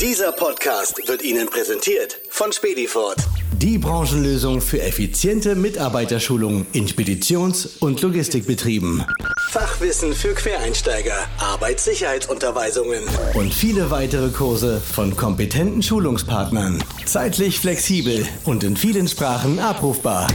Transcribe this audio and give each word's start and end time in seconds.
Dieser 0.00 0.30
Podcast 0.30 1.08
wird 1.08 1.22
Ihnen 1.22 1.48
präsentiert 1.48 2.20
von 2.30 2.52
Spedifort. 2.52 3.16
Die 3.56 3.78
Branchenlösung 3.78 4.60
für 4.60 4.80
effiziente 4.80 5.56
Mitarbeiterschulung 5.56 6.66
in 6.72 6.86
Speditions- 6.86 7.78
und 7.80 8.00
Logistikbetrieben. 8.00 9.04
Fachwissen 9.50 10.14
für 10.14 10.34
Quereinsteiger, 10.34 11.16
Arbeitssicherheitsunterweisungen 11.40 13.02
Und 13.34 13.52
viele 13.52 13.90
weitere 13.90 14.28
Kurse 14.28 14.80
von 14.80 15.16
kompetenten 15.16 15.82
Schulungspartnern. 15.82 16.80
Zeitlich 17.04 17.58
flexibel 17.58 18.24
und 18.44 18.62
in 18.62 18.76
vielen 18.76 19.08
Sprachen 19.08 19.58
abrufbar. 19.58 20.28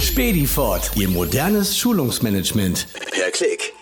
Spedifort, 0.00 0.90
Ihr 0.96 1.08
modernes 1.08 1.78
Schulungsmanagement. 1.78 2.88
per 3.12 3.30
Klick. 3.30 3.75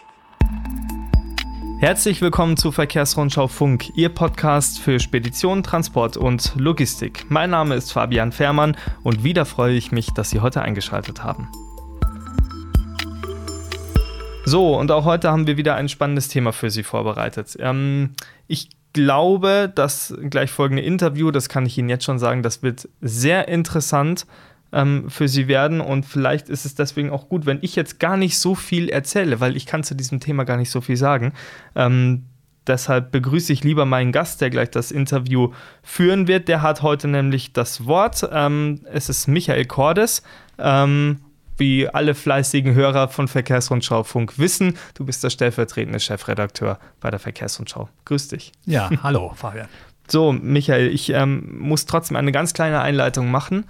Herzlich 1.85 2.23
willkommen 2.23 2.57
zu 2.57 2.73
Verkehrsrundschau 2.73 3.47
Funk, 3.47 3.93
Ihr 3.95 4.09
Podcast 4.09 4.81
für 4.81 4.99
Spedition, 4.99 5.63
Transport 5.63 6.17
und 6.17 6.55
Logistik. 6.57 7.27
Mein 7.29 7.51
Name 7.51 7.75
ist 7.75 7.93
Fabian 7.93 8.33
Fährmann 8.33 8.75
und 9.03 9.23
wieder 9.23 9.45
freue 9.45 9.75
ich 9.75 9.93
mich, 9.93 10.07
dass 10.15 10.31
Sie 10.31 10.41
heute 10.41 10.63
eingeschaltet 10.63 11.23
haben. 11.23 11.47
So, 14.47 14.79
und 14.79 14.91
auch 14.93 15.05
heute 15.05 15.31
haben 15.31 15.47
wir 15.47 15.59
wieder 15.59 15.75
ein 15.75 15.91
spannendes 15.91 16.29
Thema 16.29 16.55
für 16.55 16.71
Sie 16.71 16.85
vorbereitet. 16.85 17.55
Ähm, 17.61 18.15
ich 18.47 18.71
glaube, 18.95 19.71
das 19.75 20.17
gleich 20.31 20.51
folgende 20.51 20.83
Interview, 20.83 21.33
das 21.33 21.51
kann 21.51 21.67
ich 21.67 21.77
Ihnen 21.77 21.91
jetzt 21.91 22.05
schon 22.05 22.19
sagen, 22.19 22.43
das 22.43 22.63
wird 22.63 22.89
sehr 23.03 23.47
interessant 23.49 24.25
ähm, 24.75 25.09
für 25.09 25.29
Sie 25.29 25.49
werden 25.49 25.81
und 25.81 26.05
vielleicht 26.05 26.49
ist 26.49 26.67
es 26.67 26.75
deswegen 26.75 27.11
auch 27.11 27.29
gut, 27.29 27.47
wenn 27.47 27.59
ich 27.63 27.77
jetzt 27.77 28.01
gar 28.01 28.17
nicht 28.17 28.39
so 28.39 28.55
viel 28.55 28.89
erzähle, 28.89 29.41
weil 29.41 29.57
ich 29.57 29.67
kann 29.67 29.85
zu 29.85 29.95
diesem 29.95 30.21
Thema 30.21 30.45
gar 30.45 30.57
nicht 30.57 30.71
so 30.71 30.81
viel 30.81 30.97
sagen. 30.97 31.33
Ähm, 31.77 32.27
deshalb 32.67 33.13
begrüße 33.13 33.53
ich 33.53 33.63
lieber 33.63 33.87
meinen 33.87 34.13
Gast, 34.13 34.41
der 34.41 34.51
gleich 34.51 34.71
das 34.71 34.91
Interview 34.91 35.53
führen 35.83 36.27
wird. 36.27 36.49
Der 36.49 36.61
hat 36.61 36.83
heute 36.83 37.09
nämlich 37.09 37.53
das 37.53 37.87
Wort. 37.87 38.29
Ähm, 38.33 38.81
es 38.93 39.09
ist 39.09 39.29
Michael 39.29 39.65
Cordes. 39.65 40.23
Ähm, 40.59 41.21
wie 41.57 41.89
alle 41.89 42.17
fleißigen 42.17 42.75
Hörer 42.75 43.07
von 43.07 43.29
Verkehrsrundschau 43.29 44.03
Funk 44.03 44.41
wissen, 44.41 44.77
du 44.95 45.05
bist 45.05 45.23
der 45.23 45.31
stellvertretende 45.31 46.01
Chefredakteur 46.01 46.81
bei 46.99 47.13
der 47.13 47.21
Verkehrsrundschau. 47.21 47.89
Grüß 48.07 48.27
dich. 48.29 48.51
Ja, 48.67 48.91
hallo, 49.05 49.33
Fabian. 49.37 49.69
So, 50.09 50.33
Michael, 50.33 50.89
ich 50.89 51.11
ähm, 51.11 51.59
muss 51.61 51.87
trotzdem 51.87 52.17
eine 52.17 52.33
ganz 52.33 52.55
kleine 52.55 52.81
Einleitung 52.81 53.31
machen. 53.31 53.65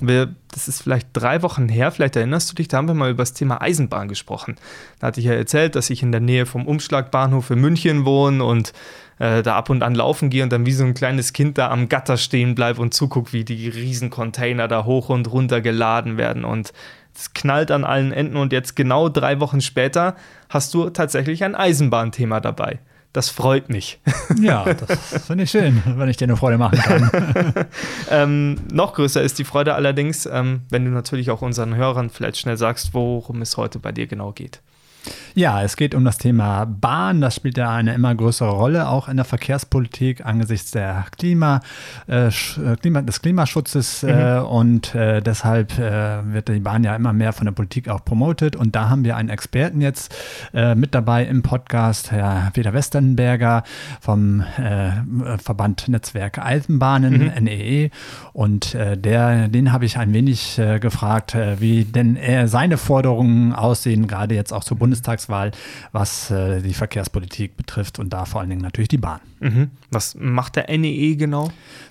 Wir, 0.00 0.34
das 0.52 0.68
ist 0.68 0.82
vielleicht 0.82 1.08
drei 1.12 1.42
Wochen 1.42 1.68
her, 1.68 1.90
vielleicht 1.90 2.14
erinnerst 2.14 2.50
du 2.50 2.54
dich, 2.54 2.68
da 2.68 2.76
haben 2.76 2.86
wir 2.86 2.94
mal 2.94 3.10
über 3.10 3.22
das 3.22 3.34
Thema 3.34 3.60
Eisenbahn 3.60 4.08
gesprochen. 4.08 4.56
Da 5.00 5.08
hatte 5.08 5.20
ich 5.20 5.26
ja 5.26 5.32
erzählt, 5.32 5.74
dass 5.74 5.90
ich 5.90 6.02
in 6.02 6.12
der 6.12 6.20
Nähe 6.20 6.46
vom 6.46 6.66
Umschlagbahnhof 6.66 7.50
in 7.50 7.60
München 7.60 8.04
wohne 8.04 8.44
und 8.44 8.72
äh, 9.18 9.42
da 9.42 9.56
ab 9.56 9.70
und 9.70 9.82
an 9.82 9.94
laufen 9.94 10.30
gehe 10.30 10.44
und 10.44 10.52
dann 10.52 10.66
wie 10.66 10.72
so 10.72 10.84
ein 10.84 10.94
kleines 10.94 11.32
Kind 11.32 11.58
da 11.58 11.70
am 11.70 11.88
Gatter 11.88 12.16
stehen 12.16 12.54
bleibe 12.54 12.80
und 12.80 12.94
zugucke, 12.94 13.32
wie 13.32 13.44
die 13.44 13.68
riesen 13.68 14.10
Container 14.10 14.68
da 14.68 14.84
hoch 14.84 15.08
und 15.08 15.30
runter 15.30 15.60
geladen 15.60 16.16
werden. 16.16 16.44
Und 16.44 16.72
es 17.14 17.34
knallt 17.34 17.72
an 17.72 17.84
allen 17.84 18.12
Enden 18.12 18.36
und 18.36 18.52
jetzt 18.52 18.76
genau 18.76 19.08
drei 19.08 19.40
Wochen 19.40 19.60
später 19.60 20.14
hast 20.48 20.72
du 20.74 20.90
tatsächlich 20.90 21.42
ein 21.42 21.56
Eisenbahnthema 21.56 22.40
dabei. 22.40 22.78
Das 23.18 23.30
freut 23.30 23.68
mich. 23.68 23.98
Ja, 24.40 24.72
das 24.72 25.24
finde 25.26 25.42
ich 25.42 25.50
schön, 25.50 25.82
wenn 25.84 26.08
ich 26.08 26.16
dir 26.16 26.26
eine 26.26 26.36
Freude 26.36 26.56
machen 26.56 26.78
kann. 26.78 27.66
Ähm, 28.10 28.60
noch 28.72 28.94
größer 28.94 29.20
ist 29.20 29.40
die 29.40 29.44
Freude 29.44 29.74
allerdings, 29.74 30.24
ähm, 30.26 30.60
wenn 30.70 30.84
du 30.84 30.92
natürlich 30.92 31.32
auch 31.32 31.42
unseren 31.42 31.74
Hörern 31.74 32.10
vielleicht 32.10 32.38
schnell 32.38 32.56
sagst, 32.56 32.94
worum 32.94 33.42
es 33.42 33.56
heute 33.56 33.80
bei 33.80 33.90
dir 33.90 34.06
genau 34.06 34.30
geht. 34.30 34.62
Ja, 35.34 35.62
es 35.62 35.76
geht 35.76 35.94
um 35.94 36.04
das 36.04 36.18
Thema 36.18 36.64
Bahn. 36.64 37.20
Das 37.20 37.36
spielt 37.36 37.58
ja 37.58 37.70
eine 37.70 37.94
immer 37.94 38.14
größere 38.14 38.50
Rolle, 38.50 38.88
auch 38.88 39.08
in 39.08 39.16
der 39.16 39.24
Verkehrspolitik 39.24 40.26
angesichts 40.26 40.72
der 40.72 41.06
Klima, 41.16 41.60
äh, 42.08 42.26
äh, 42.26 42.30
Klima, 42.80 43.02
des 43.02 43.22
Klimaschutzes. 43.22 44.02
Äh, 44.02 44.40
und 44.40 44.94
äh, 44.94 45.20
deshalb 45.20 45.78
äh, 45.78 46.32
wird 46.32 46.48
die 46.48 46.58
Bahn 46.58 46.82
ja 46.82 46.96
immer 46.96 47.12
mehr 47.12 47.32
von 47.32 47.44
der 47.44 47.52
Politik 47.52 47.88
auch 47.88 48.04
promotet. 48.04 48.56
Und 48.56 48.74
da 48.74 48.88
haben 48.88 49.04
wir 49.04 49.16
einen 49.16 49.28
Experten 49.28 49.80
jetzt 49.80 50.14
äh, 50.52 50.74
mit 50.74 50.94
dabei 50.94 51.24
im 51.24 51.42
Podcast, 51.42 52.10
Herr 52.10 52.50
Peter 52.52 52.72
Westernberger 52.72 53.62
vom 54.00 54.40
äh, 54.40 55.38
Verband 55.38 55.88
Netzwerk 55.88 56.38
Eisenbahnen, 56.38 57.32
NEE. 57.44 57.90
Und 58.32 58.74
äh, 58.74 58.96
der, 58.96 59.48
den 59.48 59.72
habe 59.72 59.84
ich 59.84 59.98
ein 59.98 60.12
wenig 60.12 60.58
äh, 60.58 60.78
gefragt, 60.78 61.34
äh, 61.34 61.60
wie 61.60 61.84
denn 61.84 62.16
er 62.16 62.48
seine 62.48 62.76
Forderungen 62.76 63.52
aussehen, 63.52 64.06
gerade 64.06 64.34
jetzt 64.34 64.52
auch 64.52 64.64
zur 64.64 64.78
Bundestagswahl, 64.98 65.52
was 65.92 66.30
äh, 66.30 66.60
die 66.60 66.74
Verkehrspolitik 66.74 67.56
betrifft 67.56 67.98
und 67.98 68.10
da 68.10 68.24
vor 68.24 68.40
allen 68.40 68.50
Dingen 68.50 68.62
natürlich 68.62 68.88
die 68.88 68.98
Bahn. 68.98 69.20
Mhm. 69.40 69.70
Was 69.90 70.14
macht 70.14 70.56
der 70.56 70.66
NEE 70.76 71.16
genau? 71.16 71.50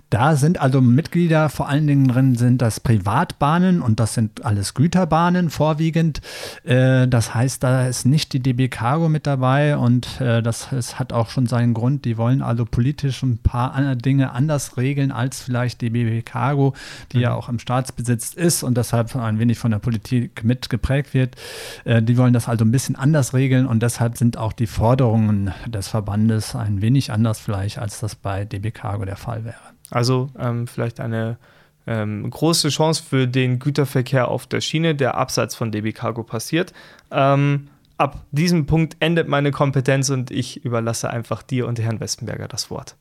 Da 0.10 0.38
sind 0.38 0.62
also 0.62 0.80
Mitglieder, 0.80 1.50
vor 1.50 1.68
allen 1.68 1.86
Dingen 1.86 2.08
drin 2.08 2.36
sind 2.36 2.62
das 2.62 2.80
Privatbahnen 2.80 3.82
und 3.82 4.00
das 4.00 4.14
sind 4.14 4.46
alles 4.46 4.74
Güterbahnen 4.74 5.50
vorwiegend. 5.50 6.22
Äh, 6.64 7.10
das 7.10 7.36
heißt, 7.36 7.62
da 7.62 7.88
ist 7.88 8.06
nicht 8.06 8.32
die 8.32 8.40
DB 8.40 8.70
Cargo 8.70 9.10
mit 9.10 9.28
dabei 9.28 9.78
und 9.78 10.22
äh, 10.22 10.42
das 10.42 10.72
hat 10.72 11.12
auch 11.12 11.30
schon 11.30 11.46
seinen 11.48 11.74
Grund. 11.74 12.06
Die 12.06 12.18
wollen 12.18 12.42
also 12.42 12.64
politisch 12.64 13.22
ein 13.22 13.38
paar 13.38 13.96
Dinge 13.96 14.32
anders 14.32 14.78
regeln 14.78 15.12
als 15.12 15.42
vielleicht 15.42 15.82
die 15.82 15.90
DB 15.90 16.22
Cargo, 16.22 16.74
die 17.12 17.20
ja 17.20 17.34
auch 17.34 17.50
im 17.50 17.60
Staatsbesitz 17.60 18.34
ist 18.34 18.64
und 18.64 18.78
deshalb 18.78 19.14
ein 19.16 19.40
wenig 19.40 19.60
von 19.60 19.72
der 19.72 19.80
Politik 19.80 20.44
mit 20.46 20.70
geprägt 20.70 21.14
wird. 21.14 21.36
Äh, 21.84 22.02
die 22.02 22.18
wollen 22.18 22.34
das 22.34 22.48
also 22.48 22.64
ein 22.64 22.72
bisschen 22.72 22.96
anders 22.96 23.34
regeln 23.34 23.66
und 23.66 23.84
deshalb 23.84 24.18
sind 24.18 24.38
auch 24.38 24.54
die 24.54 24.68
Forderungen 24.68 25.52
des 25.68 25.90
Verbandes 25.90 26.56
ein 26.56 26.82
wenig 26.82 27.12
anders 27.12 27.40
vielleicht, 27.40 27.80
als 27.80 28.00
das 28.00 28.16
bei 28.16 28.46
DB 28.46 28.72
Cargo 28.72 29.04
der 29.04 29.18
Fall 29.18 29.44
wäre. 29.44 29.77
Also 29.90 30.30
ähm, 30.38 30.68
vielleicht 30.68 31.00
eine 31.00 31.38
ähm, 31.86 32.30
große 32.30 32.70
Chance 32.70 33.02
für 33.04 33.28
den 33.28 33.60
Güterverkehr 33.60 34.28
auf 34.28 34.46
der 34.46 34.62
Schiene, 34.62 34.94
der 34.96 35.16
abseits 35.16 35.56
von 35.56 35.72
DB 35.72 35.94
Cargo 35.94 36.24
passiert. 36.24 36.74
Ähm, 37.12 37.70
ab 37.98 38.26
diesem 38.32 38.66
Punkt 38.66 38.98
endet 39.00 39.28
meine 39.28 39.52
Kompetenz 39.52 40.10
und 40.10 40.30
ich 40.30 40.64
überlasse 40.66 41.10
einfach 41.10 41.42
dir 41.42 41.68
und 41.68 41.80
Herrn 41.80 42.00
Westenberger 42.00 42.48
das 42.48 42.70
Wort. 42.70 42.96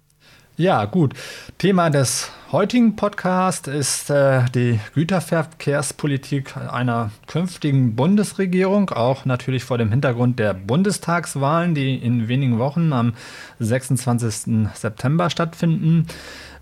Ja, 0.58 0.86
gut. 0.86 1.12
Thema 1.58 1.90
des 1.90 2.30
heutigen 2.50 2.96
Podcasts 2.96 3.68
ist 3.68 4.08
äh, 4.08 4.46
die 4.54 4.80
Güterverkehrspolitik 4.94 6.56
einer 6.56 7.10
künftigen 7.26 7.94
Bundesregierung, 7.94 8.88
auch 8.88 9.26
natürlich 9.26 9.64
vor 9.64 9.76
dem 9.76 9.90
Hintergrund 9.90 10.38
der 10.38 10.54
Bundestagswahlen, 10.54 11.74
die 11.74 11.96
in 11.96 12.28
wenigen 12.28 12.58
Wochen 12.58 12.94
am 12.94 13.12
26. 13.58 14.70
September 14.72 15.28
stattfinden. 15.28 16.06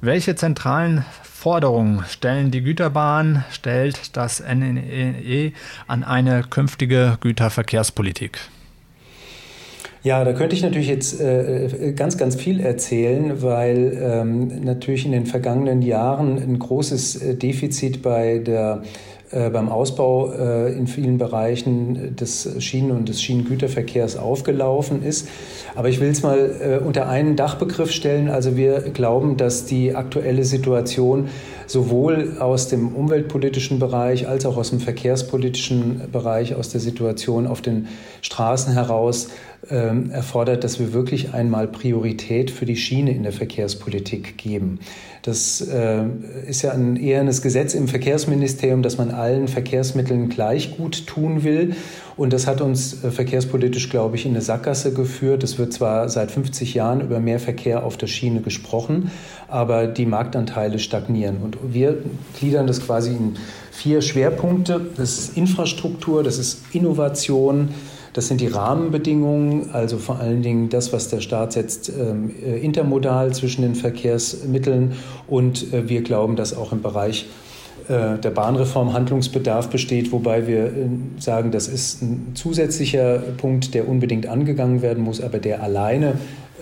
Welche 0.04 0.34
zentralen 0.34 1.03
Forderungen 1.22 2.04
stellen 2.06 2.50
die 2.50 2.60
Güterbahn, 2.60 3.42
stellt 3.50 4.15
das 4.19 4.41
NNE 4.41 5.53
an 5.87 6.04
eine 6.04 6.42
künftige 6.42 7.16
Güterverkehrspolitik? 7.22 8.38
Ja, 10.03 10.22
da 10.22 10.34
könnte 10.34 10.54
ich 10.54 10.62
natürlich 10.62 10.88
jetzt 10.88 11.19
äh, 11.22 11.94
ganz, 11.97 12.19
ganz 12.19 12.37
viel 12.37 12.60
erzählen, 12.60 13.41
weil 13.41 13.98
ähm, 13.98 14.62
natürlich 14.62 15.06
in 15.06 15.12
den 15.12 15.25
vergangenen 15.25 15.81
Jahren 15.81 16.37
ein 16.37 16.59
großes 16.59 17.22
äh, 17.22 17.34
Defizit 17.37 18.03
bei 18.03 18.41
der 18.41 18.82
äh, 18.82 18.87
beim 19.50 19.69
Ausbau 19.69 20.33
äh, 20.33 20.72
in 20.72 20.87
vielen 20.87 21.19
Bereichen 21.19 22.17
des 22.17 22.62
Schienen- 22.62 22.93
und 22.93 23.09
des 23.09 23.22
Schienengüterverkehrs 23.22 24.17
aufgelaufen 24.17 25.03
ist. 25.03 25.28
Aber 25.75 25.89
ich 25.89 26.00
will 26.00 26.11
es 26.11 26.22
mal 26.22 26.50
äh, 26.61 26.84
unter 26.84 27.09
einen 27.09 27.37
Dachbegriff 27.37 27.91
stellen. 27.91 28.28
Also 28.28 28.56
wir 28.56 28.81
glauben, 28.81 29.37
dass 29.37 29.65
die 29.65 29.94
aktuelle 29.94 30.44
Situation 30.44 31.28
sowohl 31.67 32.37
aus 32.39 32.69
dem 32.69 32.94
umweltpolitischen 32.94 33.78
Bereich 33.78 34.28
als 34.28 34.47
auch 34.47 34.56
aus 34.56 34.71
dem 34.71 34.81
verkehrspolitischen 34.81 36.03
Bereich, 36.12 36.55
aus 36.55 36.69
der 36.69 36.81
Situation 36.81 37.47
auf 37.47 37.61
den 37.61 37.89
Straßen 38.21 38.73
heraus 38.73 39.28
ähm, 39.70 40.10
erfordert, 40.10 40.64
dass 40.64 40.78
wir 40.78 40.92
wirklich 40.92 41.32
einmal 41.34 41.66
Priorität 41.69 42.50
für 42.50 42.66
die 42.66 42.76
Schiene 42.76 43.12
in 43.12 43.22
der 43.22 43.32
Verkehrspolitik 43.32 44.37
geben. 44.37 44.81
Das 45.22 45.61
äh, 45.62 46.05
ist 46.46 46.62
ja 46.62 46.72
ein 46.72 46.96
ehernes 46.96 47.40
Gesetz 47.40 47.72
im 47.72 47.88
Verkehrsministerium, 47.88 48.82
dass 48.82 48.99
man 48.99 49.11
allen 49.11 49.49
Verkehrsmitteln 49.49 50.28
gleich 50.28 50.76
gut 50.76 51.06
tun 51.06 51.44
will. 51.44 51.76
Und 52.16 52.32
das 52.32 52.46
hat 52.46 52.61
uns 52.61 53.02
äh, 53.02 53.11
verkehrspolitisch, 53.11 53.88
glaube 53.88 54.16
ich, 54.16 54.26
in 54.26 54.32
eine 54.32 54.43
Sackgasse 54.43 54.93
geführt. 54.93 55.43
Es 55.43 55.58
wird 55.58 55.72
zwar 55.72 56.10
seit 56.10 56.31
50 56.31 56.75
Jahren 56.75 57.00
über 57.00 57.20
mehr 57.20 57.40
Verkehr 57.40 57.84
auf 57.84 57.96
der 57.96 58.06
Schiene 58.06 58.43
gesprochen, 58.43 59.10
aber 59.49 59.87
die 59.87 60.05
Marktanteile 60.05 60.78
stagnieren. 60.78 61.38
Und 61.43 61.56
wir 61.72 62.02
gliedern 62.38 62.67
das 62.67 62.84
quasi 62.84 63.10
in 63.12 63.37
vier 63.70 64.02
Schwerpunkte. 64.02 64.81
Das 64.96 65.19
ist 65.19 65.37
Infrastruktur, 65.38 66.22
das 66.22 66.38
ist 66.38 66.62
Innovation, 66.72 67.70
das 68.14 68.28
sind 68.28 68.40
die 68.40 68.46
Rahmenbedingungen, 68.46 69.70
also 69.72 69.99
vor 69.99 70.20
allen 70.20 70.40
Dingen 70.40 70.69
das, 70.69 70.93
was 70.93 71.08
der 71.08 71.20
Staat 71.20 71.52
setzt, 71.52 71.88
ähm, 71.90 72.31
äh, 72.43 72.58
intermodal 72.61 73.34
zwischen 73.34 73.62
den 73.62 73.75
Verkehrsmitteln. 73.75 74.93
Und 75.26 75.72
äh, 75.72 75.88
wir 75.88 76.02
glauben, 76.02 76.37
dass 76.37 76.56
auch 76.56 76.70
im 76.70 76.81
Bereich 76.81 77.26
äh, 77.88 78.16
der 78.16 78.31
Bahnreform 78.31 78.93
Handlungsbedarf 78.93 79.69
besteht, 79.69 80.12
wobei 80.12 80.46
wir 80.46 80.70
sagen, 81.19 81.50
das 81.50 81.66
ist 81.66 82.02
ein 82.02 82.32
zusätzlicher 82.34 83.19
Punkt, 83.37 83.75
der 83.75 83.88
unbedingt 83.88 84.28
angegangen 84.28 84.81
werden 84.81 85.02
muss, 85.02 85.20
aber 85.20 85.38
der 85.38 85.60
alleine 85.60 86.14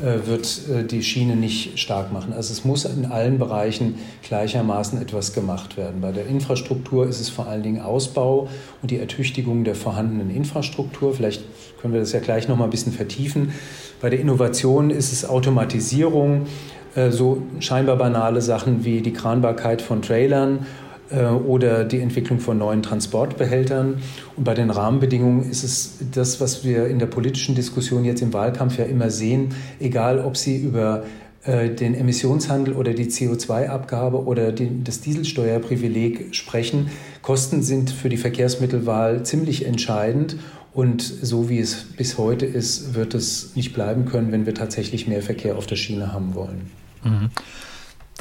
wird 0.02 0.68
äh, 0.68 0.84
die 0.84 1.02
Schiene 1.02 1.36
nicht 1.36 1.78
stark 1.78 2.12
machen. 2.12 2.32
Also 2.32 2.52
es 2.52 2.64
muss 2.64 2.84
in 2.84 3.06
allen 3.06 3.38
Bereichen 3.38 3.96
gleichermaßen 4.22 5.00
etwas 5.00 5.32
gemacht 5.32 5.76
werden. 5.76 6.00
Bei 6.00 6.12
der 6.12 6.26
Infrastruktur 6.26 7.06
ist 7.06 7.20
es 7.20 7.28
vor 7.28 7.46
allen 7.46 7.62
Dingen 7.62 7.80
Ausbau 7.80 8.48
und 8.82 8.90
die 8.90 8.98
Ertüchtigung 8.98 9.64
der 9.64 9.74
vorhandenen 9.74 10.30
Infrastruktur. 10.30 11.14
Vielleicht 11.14 11.42
können 11.80 11.94
wir 11.94 12.00
das 12.00 12.12
ja 12.12 12.20
gleich 12.20 12.48
noch 12.48 12.56
mal 12.56 12.64
ein 12.64 12.70
bisschen 12.70 12.92
vertiefen. 12.92 13.52
Bei 14.00 14.10
der 14.10 14.20
Innovation 14.20 14.90
ist 14.90 15.12
es 15.12 15.28
Automatisierung, 15.28 16.46
äh, 16.94 17.10
so 17.10 17.42
scheinbar 17.60 17.96
banale 17.96 18.40
Sachen 18.40 18.84
wie 18.84 19.00
die 19.00 19.12
Kranbarkeit 19.12 19.82
von 19.82 20.02
Trailern 20.02 20.60
äh, 20.60 20.91
oder 21.10 21.84
die 21.84 22.00
Entwicklung 22.00 22.40
von 22.40 22.56
neuen 22.56 22.82
Transportbehältern. 22.82 23.96
Und 24.36 24.44
bei 24.44 24.54
den 24.54 24.70
Rahmenbedingungen 24.70 25.50
ist 25.50 25.62
es 25.62 25.98
das, 26.12 26.40
was 26.40 26.64
wir 26.64 26.86
in 26.86 26.98
der 26.98 27.06
politischen 27.06 27.54
Diskussion 27.54 28.04
jetzt 28.04 28.22
im 28.22 28.32
Wahlkampf 28.32 28.78
ja 28.78 28.84
immer 28.84 29.10
sehen, 29.10 29.54
egal 29.78 30.20
ob 30.20 30.36
Sie 30.36 30.56
über 30.56 31.04
äh, 31.44 31.70
den 31.70 31.94
Emissionshandel 31.94 32.74
oder 32.74 32.94
die 32.94 33.06
CO2-Abgabe 33.06 34.24
oder 34.24 34.52
die, 34.52 34.84
das 34.84 35.00
Dieselsteuerprivileg 35.00 36.34
sprechen. 36.34 36.90
Kosten 37.20 37.62
sind 37.62 37.90
für 37.90 38.08
die 38.08 38.16
Verkehrsmittelwahl 38.16 39.24
ziemlich 39.24 39.66
entscheidend. 39.66 40.36
Und 40.72 41.02
so 41.02 41.50
wie 41.50 41.58
es 41.58 41.74
bis 41.96 42.16
heute 42.16 42.46
ist, 42.46 42.94
wird 42.94 43.14
es 43.14 43.56
nicht 43.56 43.74
bleiben 43.74 44.06
können, 44.06 44.30
wenn 44.30 44.46
wir 44.46 44.54
tatsächlich 44.54 45.08
mehr 45.08 45.20
Verkehr 45.20 45.58
auf 45.58 45.66
der 45.66 45.76
Schiene 45.76 46.12
haben 46.12 46.34
wollen. 46.34 46.70
Mhm. 47.04 47.30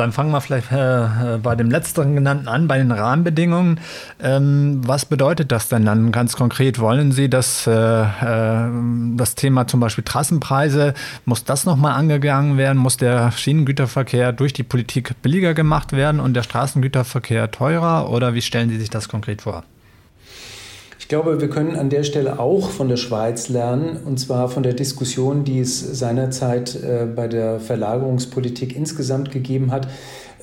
Dann 0.01 0.11
fangen 0.11 0.31
wir 0.31 0.41
vielleicht 0.41 0.71
äh, 0.71 1.37
bei 1.41 1.55
dem 1.55 1.69
letzteren 1.69 2.15
genannten 2.15 2.47
an, 2.47 2.67
bei 2.67 2.79
den 2.79 2.91
Rahmenbedingungen. 2.91 3.79
Ähm, 4.19 4.81
was 4.83 5.05
bedeutet 5.05 5.51
das 5.51 5.69
denn 5.69 5.85
dann 5.85 6.11
ganz 6.11 6.35
konkret? 6.35 6.79
Wollen 6.79 7.11
Sie 7.11 7.29
dass 7.29 7.67
äh, 7.67 7.71
äh, 7.71 8.69
das 9.15 9.35
Thema 9.35 9.67
zum 9.67 9.79
Beispiel 9.79 10.03
Trassenpreise, 10.03 10.95
muss 11.25 11.43
das 11.43 11.65
nochmal 11.65 11.93
angegangen 11.93 12.57
werden? 12.57 12.79
Muss 12.79 12.97
der 12.97 13.31
Schienengüterverkehr 13.31 14.31
durch 14.33 14.53
die 14.53 14.63
Politik 14.63 15.21
billiger 15.21 15.53
gemacht 15.53 15.93
werden 15.93 16.19
und 16.19 16.33
der 16.33 16.41
Straßengüterverkehr 16.41 17.51
teurer? 17.51 18.09
Oder 18.09 18.33
wie 18.33 18.41
stellen 18.41 18.69
Sie 18.69 18.79
sich 18.79 18.89
das 18.89 19.07
konkret 19.07 19.43
vor? 19.43 19.63
Glaube, 21.11 21.41
wir 21.41 21.49
können 21.49 21.75
an 21.75 21.89
der 21.89 22.03
Stelle 22.03 22.39
auch 22.39 22.69
von 22.69 22.87
der 22.87 22.95
Schweiz 22.95 23.49
lernen, 23.49 23.97
und 24.05 24.17
zwar 24.17 24.47
von 24.47 24.63
der 24.63 24.71
Diskussion, 24.71 25.43
die 25.43 25.59
es 25.59 25.77
seinerzeit 25.99 26.81
äh, 26.81 27.05
bei 27.05 27.27
der 27.27 27.59
Verlagerungspolitik 27.59 28.77
insgesamt 28.77 29.29
gegeben 29.29 29.73
hat. 29.73 29.89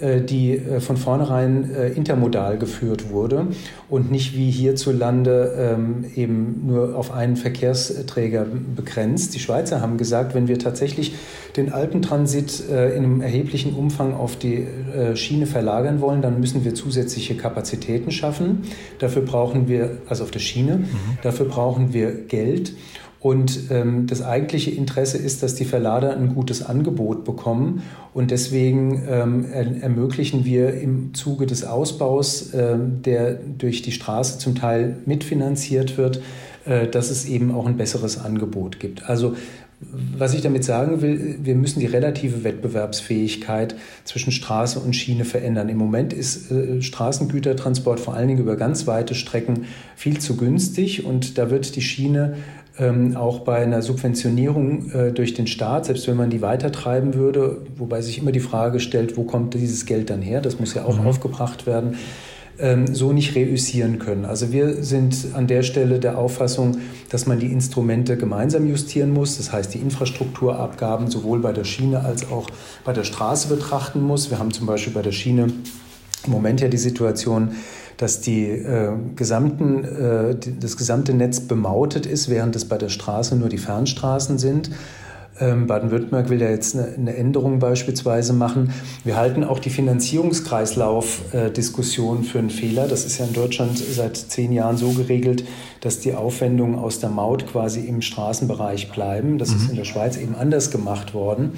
Äh, 0.00 0.20
die 0.20 0.56
äh, 0.56 0.80
von 0.80 0.96
vornherein 0.96 1.74
äh, 1.74 1.88
intermodal 1.88 2.56
geführt 2.58 3.10
wurde 3.10 3.48
und 3.88 4.12
nicht 4.12 4.36
wie 4.36 4.50
hierzulande 4.50 5.74
ähm, 5.76 6.04
eben 6.14 6.66
nur 6.66 6.94
auf 6.96 7.12
einen 7.12 7.36
Verkehrsträger 7.36 8.46
begrenzt. 8.76 9.34
Die 9.34 9.40
Schweizer 9.40 9.80
haben 9.80 9.96
gesagt, 9.96 10.34
wenn 10.34 10.46
wir 10.46 10.58
tatsächlich 10.58 11.14
den 11.56 11.72
Alpentransit 11.72 12.60
in 12.68 12.76
einem 12.76 13.20
erheblichen 13.20 13.74
Umfang 13.74 14.14
auf 14.14 14.36
die 14.36 14.66
Schiene 15.14 15.46
verlagern 15.46 16.00
wollen, 16.00 16.22
dann 16.22 16.38
müssen 16.38 16.64
wir 16.64 16.74
zusätzliche 16.74 17.36
Kapazitäten 17.36 18.12
schaffen. 18.12 18.62
Dafür 18.98 19.22
brauchen 19.22 19.66
wir, 19.66 19.98
also 20.08 20.24
auf 20.24 20.30
der 20.30 20.40
Schiene, 20.40 20.76
mhm. 20.76 20.86
dafür 21.22 21.46
brauchen 21.46 21.92
wir 21.92 22.12
Geld. 22.12 22.74
Und 23.20 23.70
ähm, 23.70 24.06
das 24.06 24.22
eigentliche 24.22 24.70
Interesse 24.70 25.18
ist, 25.18 25.42
dass 25.42 25.56
die 25.56 25.64
Verlader 25.64 26.16
ein 26.16 26.34
gutes 26.34 26.64
Angebot 26.64 27.24
bekommen. 27.24 27.82
Und 28.14 28.30
deswegen 28.30 29.02
ähm, 29.08 29.46
er 29.52 29.82
ermöglichen 29.82 30.44
wir 30.44 30.74
im 30.74 31.14
Zuge 31.14 31.46
des 31.46 31.64
Ausbaus, 31.64 32.54
äh, 32.54 32.76
der 32.78 33.34
durch 33.34 33.82
die 33.82 33.92
Straße 33.92 34.38
zum 34.38 34.54
Teil 34.54 34.98
mitfinanziert 35.04 35.98
wird, 35.98 36.20
äh, 36.64 36.86
dass 36.86 37.10
es 37.10 37.26
eben 37.26 37.52
auch 37.52 37.66
ein 37.66 37.76
besseres 37.76 38.18
Angebot 38.18 38.78
gibt. 38.78 39.08
Also 39.08 39.34
was 39.80 40.34
ich 40.34 40.40
damit 40.40 40.64
sagen 40.64 41.02
will, 41.02 41.38
wir 41.40 41.54
müssen 41.54 41.78
die 41.78 41.86
relative 41.86 42.42
Wettbewerbsfähigkeit 42.42 43.76
zwischen 44.02 44.32
Straße 44.32 44.80
und 44.80 44.94
Schiene 44.94 45.24
verändern. 45.24 45.68
Im 45.68 45.76
Moment 45.76 46.12
ist 46.12 46.50
äh, 46.50 46.82
Straßengütertransport 46.82 48.00
vor 48.00 48.14
allen 48.14 48.26
Dingen 48.26 48.40
über 48.40 48.56
ganz 48.56 48.88
weite 48.88 49.14
Strecken 49.14 49.66
viel 49.94 50.18
zu 50.18 50.36
günstig 50.36 51.04
und 51.04 51.38
da 51.38 51.50
wird 51.50 51.76
die 51.76 51.80
Schiene 51.80 52.36
ähm, 52.78 53.16
auch 53.16 53.40
bei 53.40 53.56
einer 53.56 53.82
Subventionierung 53.82 54.90
äh, 54.92 55.12
durch 55.12 55.34
den 55.34 55.46
Staat, 55.46 55.86
selbst 55.86 56.06
wenn 56.08 56.16
man 56.16 56.30
die 56.30 56.42
weitertreiben 56.42 57.14
würde, 57.14 57.62
wobei 57.76 58.00
sich 58.00 58.18
immer 58.18 58.32
die 58.32 58.40
Frage 58.40 58.80
stellt, 58.80 59.16
wo 59.16 59.24
kommt 59.24 59.54
dieses 59.54 59.86
Geld 59.86 60.10
dann 60.10 60.22
her? 60.22 60.40
Das 60.40 60.60
muss 60.60 60.74
ja 60.74 60.84
auch 60.84 61.00
mhm. 61.00 61.06
aufgebracht 61.06 61.66
werden 61.66 61.96
ähm, 62.58 62.92
so 62.92 63.12
nicht 63.12 63.34
reüssieren 63.34 63.98
können. 63.98 64.24
Also 64.24 64.52
wir 64.52 64.82
sind 64.82 65.28
an 65.34 65.46
der 65.46 65.62
Stelle 65.62 65.98
der 65.98 66.18
Auffassung, 66.18 66.78
dass 67.08 67.26
man 67.26 67.38
die 67.38 67.52
Instrumente 67.52 68.16
gemeinsam 68.16 68.66
justieren 68.66 69.12
muss. 69.12 69.36
Das 69.36 69.52
heißt, 69.52 69.74
die 69.74 69.78
Infrastrukturabgaben 69.78 71.10
sowohl 71.10 71.40
bei 71.40 71.52
der 71.52 71.64
Schiene 71.64 72.04
als 72.04 72.30
auch 72.30 72.48
bei 72.84 72.92
der 72.92 73.04
Straße 73.04 73.48
betrachten 73.48 74.02
muss. 74.02 74.30
Wir 74.30 74.38
haben 74.38 74.52
zum 74.52 74.66
Beispiel 74.66 74.92
bei 74.92 75.02
der 75.02 75.12
Schiene 75.12 75.52
im 76.24 76.32
Moment 76.32 76.60
ja 76.60 76.68
die 76.68 76.78
Situation, 76.78 77.52
dass 77.98 78.22
die, 78.22 78.46
äh, 78.46 78.92
gesamten, 79.16 79.84
äh, 79.84 80.34
die, 80.34 80.58
das 80.58 80.78
gesamte 80.78 81.12
Netz 81.12 81.40
bemautet 81.40 82.06
ist, 82.06 82.30
während 82.30 82.56
es 82.56 82.64
bei 82.64 82.78
der 82.78 82.88
Straße 82.88 83.36
nur 83.36 83.50
die 83.50 83.58
Fernstraßen 83.58 84.38
sind. 84.38 84.70
Ähm, 85.40 85.66
Baden-Württemberg 85.66 86.28
will 86.30 86.40
ja 86.40 86.48
jetzt 86.50 86.76
eine, 86.76 86.94
eine, 86.96 87.16
Änderung 87.16 87.58
beispielsweise 87.60 88.32
machen. 88.32 88.72
Wir 89.04 89.16
halten 89.16 89.44
auch 89.44 89.60
die 89.60 89.70
Finanzierungskreislauf-Diskussion 89.70 92.24
für 92.24 92.40
einen 92.40 92.50
Fehler. 92.50 92.88
Das 92.88 93.04
ist 93.04 93.18
ja 93.18 93.26
in 93.26 93.34
Deutschland 93.34 93.78
seit 93.78 94.16
zehn 94.16 94.50
Jahren 94.52 94.76
so 94.76 94.90
geregelt, 94.92 95.44
dass 95.80 96.00
die 96.00 96.14
Aufwendungen 96.14 96.76
aus 96.76 96.98
der 97.00 97.10
Maut 97.10 97.46
quasi 97.46 97.80
im 97.80 98.00
Straßenbereich 98.02 98.90
bleiben. 98.90 99.38
Das 99.38 99.50
mhm. 99.50 99.56
ist 99.56 99.70
in 99.70 99.76
der 99.76 99.84
Schweiz 99.84 100.16
eben 100.16 100.34
anders 100.34 100.72
gemacht 100.72 101.14
worden. 101.14 101.52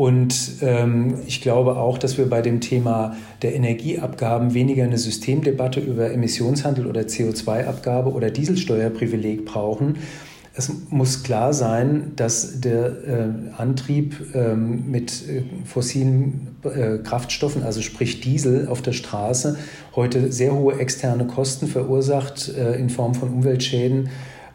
Und 0.00 0.62
ähm, 0.62 1.16
ich 1.26 1.42
glaube 1.42 1.76
auch, 1.76 1.98
dass 1.98 2.16
wir 2.16 2.24
bei 2.30 2.40
dem 2.40 2.62
Thema 2.62 3.18
der 3.42 3.54
Energieabgaben 3.54 4.54
weniger 4.54 4.82
eine 4.82 4.96
Systemdebatte 4.96 5.78
über 5.78 6.10
Emissionshandel 6.10 6.86
oder 6.86 7.02
CO2-Abgabe 7.02 8.10
oder 8.10 8.30
Dieselsteuerprivileg 8.30 9.44
brauchen. 9.44 9.96
Es 10.54 10.72
muss 10.88 11.22
klar 11.22 11.52
sein, 11.52 12.12
dass 12.16 12.62
der 12.62 12.86
äh, 12.86 13.60
Antrieb 13.60 14.16
ähm, 14.34 14.90
mit 14.90 15.28
äh, 15.28 15.42
fossilen 15.66 16.56
äh, 16.64 16.96
Kraftstoffen, 17.04 17.62
also 17.62 17.82
sprich 17.82 18.22
Diesel 18.22 18.68
auf 18.68 18.80
der 18.80 18.92
Straße, 18.92 19.58
heute 19.94 20.32
sehr 20.32 20.54
hohe 20.54 20.78
externe 20.78 21.26
Kosten 21.26 21.66
verursacht 21.66 22.48
äh, 22.48 22.72
in 22.76 22.88
Form 22.88 23.14
von 23.14 23.28
Umweltschäden. 23.28 24.08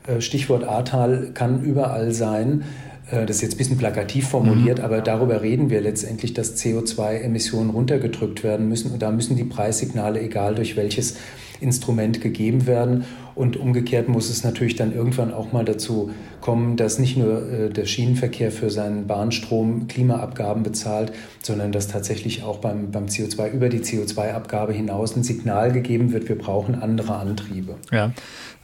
Äh, 0.08 0.22
Stichwort 0.22 0.64
Ahrtal 0.64 1.30
kann 1.36 1.64
überall 1.64 2.14
sein. 2.14 2.64
Äh, 3.12 3.26
das 3.26 3.38
ist 3.38 3.42
jetzt 3.42 3.56
ein 3.56 3.58
bisschen 3.58 3.78
plakativ 3.78 4.28
formuliert, 4.28 4.80
mhm. 4.80 4.86
aber 4.86 5.02
darüber 5.02 5.42
reden 5.42 5.70
wir 5.70 5.82
letztendlich, 5.82 6.34
dass 6.34 6.56
CO2-Emissionen 6.58 7.70
runtergedrückt 7.70 8.44
werden 8.44 8.68
müssen. 8.70 8.92
Und 8.92 9.02
da 9.02 9.12
müssen 9.12 9.36
die 9.36 9.44
Preissignale, 9.44 10.22
egal 10.22 10.56
durch 10.56 10.76
welches 10.76 11.18
Instrument, 11.62 12.22
gegeben 12.22 12.68
werden. 12.68 13.06
Und 13.34 13.58
umgekehrt 13.58 14.08
muss 14.08 14.30
es 14.30 14.44
natürlich 14.44 14.76
dann 14.76 14.94
irgendwann 14.94 15.34
auch 15.34 15.52
mal 15.52 15.66
dazu 15.66 16.12
kommen, 16.46 16.78
dass 16.78 17.00
nicht 17.00 17.18
nur 17.18 17.52
äh, 17.52 17.70
der 17.70 17.86
Schienenverkehr 17.86 18.52
für 18.52 18.70
seinen 18.70 19.08
Bahnstrom 19.08 19.88
Klimaabgaben 19.88 20.62
bezahlt, 20.62 21.12
sondern 21.42 21.72
dass 21.72 21.88
tatsächlich 21.88 22.44
auch 22.44 22.60
beim, 22.60 22.92
beim 22.92 23.08
CO2 23.08 23.52
über 23.52 23.68
die 23.68 23.80
CO2-Abgabe 23.80 24.72
hinaus 24.72 25.16
ein 25.16 25.24
Signal 25.24 25.72
gegeben 25.72 26.14
wird, 26.14 26.30
wir 26.30 26.38
brauchen 26.38 26.76
andere 26.76 27.16
Antriebe. 27.16 27.74
Ja. 27.92 28.12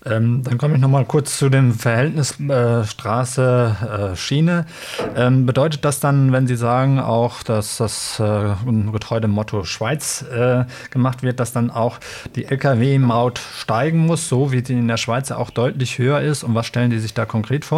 Ähm, 0.04 0.42
dann 0.44 0.58
komme 0.58 0.76
ich 0.76 0.82
noch 0.82 0.90
mal 0.90 1.06
kurz 1.06 1.38
zu 1.38 1.50
dem 1.50 1.74
Verhältnis 1.74 2.40
äh, 2.40 2.84
Straße-Schiene. 2.84 4.66
Äh, 5.16 5.28
ähm, 5.28 5.46
bedeutet 5.46 5.86
das 5.86 6.00
dann, 6.00 6.32
wenn 6.32 6.48
Sie 6.48 6.56
sagen, 6.56 7.00
auch, 7.00 7.44
dass 7.44 7.78
das 7.78 8.20
äh, 8.20 8.50
getreu 8.92 9.20
dem 9.20 9.30
Motto 9.30 9.64
Schweiz 9.64 10.26
äh, 10.34 10.66
gemacht 10.90 11.22
wird, 11.22 11.40
dass 11.40 11.54
dann 11.54 11.70
auch 11.70 12.00
die 12.36 12.46
Lkw-Maut 12.46 13.40
steigen 13.60 14.08
muss, 14.08 14.28
so 14.28 14.52
wie 14.52 14.66
sie 14.66 14.74
in 14.74 14.88
der 14.88 14.98
Schweiz 14.98 15.32
auch 15.32 15.52
deutlich 15.52 16.00
höher 16.00 16.20
ist? 16.22 16.44
Und 16.44 16.56
was 16.56 16.66
stellen 16.66 16.90
die 16.90 17.00
sich 17.00 17.14
da 17.14 17.26
konkret 17.26 17.64
vor? 17.64 17.71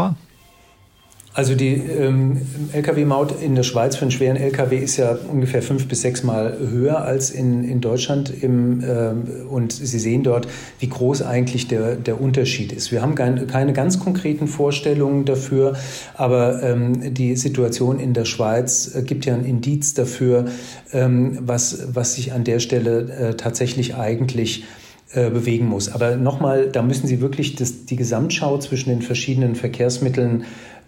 Also 1.36 1.56
die 1.56 1.74
ähm, 1.74 2.40
Lkw-Maut 2.74 3.42
in 3.42 3.56
der 3.56 3.64
Schweiz 3.64 3.96
für 3.96 4.04
einen 4.04 4.12
schweren 4.12 4.38
Lkw 4.38 4.78
ist 4.78 4.98
ja 4.98 5.18
ungefähr 5.32 5.64
fünf 5.64 5.88
bis 5.88 6.02
sechs 6.02 6.22
Mal 6.22 6.60
höher 6.60 7.02
als 7.02 7.32
in, 7.32 7.64
in 7.64 7.82
Deutschland. 7.82 8.30
Im, 8.30 8.84
ähm, 8.88 9.24
und 9.50 9.72
Sie 9.72 9.98
sehen 9.98 10.22
dort, 10.22 10.48
wie 10.80 10.90
groß 10.90 11.24
eigentlich 11.24 11.68
der, 11.68 11.96
der 11.96 12.22
Unterschied 12.22 12.72
ist. 12.72 12.92
Wir 12.92 13.02
haben 13.02 13.16
kein, 13.16 13.48
keine 13.48 13.74
ganz 13.74 14.00
konkreten 14.00 14.48
Vorstellungen 14.48 15.26
dafür, 15.26 15.76
aber 16.14 16.62
ähm, 16.62 17.16
die 17.16 17.36
Situation 17.36 18.00
in 18.00 18.14
der 18.14 18.26
Schweiz 18.26 18.94
äh, 18.94 19.02
gibt 19.02 19.26
ja 19.26 19.34
ein 19.34 19.44
Indiz 19.44 19.96
dafür, 19.96 20.46
ähm, 20.92 21.40
was, 21.42 21.96
was 21.96 22.14
sich 22.14 22.32
an 22.32 22.44
der 22.44 22.60
Stelle 22.60 23.12
äh, 23.12 23.34
tatsächlich 23.34 23.96
eigentlich 23.96 24.62
äh, 24.62 24.83
bewegen 25.14 25.68
muss. 25.68 25.90
Aber 25.94 26.16
nochmal, 26.16 26.70
da 26.70 26.82
müssen 26.82 27.06
Sie 27.06 27.22
wirklich 27.22 27.56
das, 27.56 27.86
die 27.86 27.96
Gesamtschau 27.96 28.58
zwischen 28.58 28.90
den 28.90 29.04
verschiedenen 29.04 29.54
Verkehrsmitteln 29.54 30.46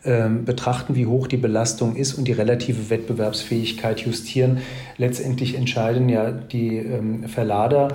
ähm, 0.08 0.46
betrachten, 0.46 0.94
wie 0.96 1.08
hoch 1.08 1.26
die 1.26 1.38
Belastung 1.38 1.96
ist 1.96 2.14
und 2.14 2.28
die 2.28 2.32
relative 2.32 2.92
Wettbewerbsfähigkeit 2.92 4.02
justieren. 4.02 4.60
Letztendlich 4.98 5.56
entscheiden 5.56 6.10
ja 6.10 6.30
die 6.32 6.78
ähm, 6.78 7.28
Verlader 7.28 7.88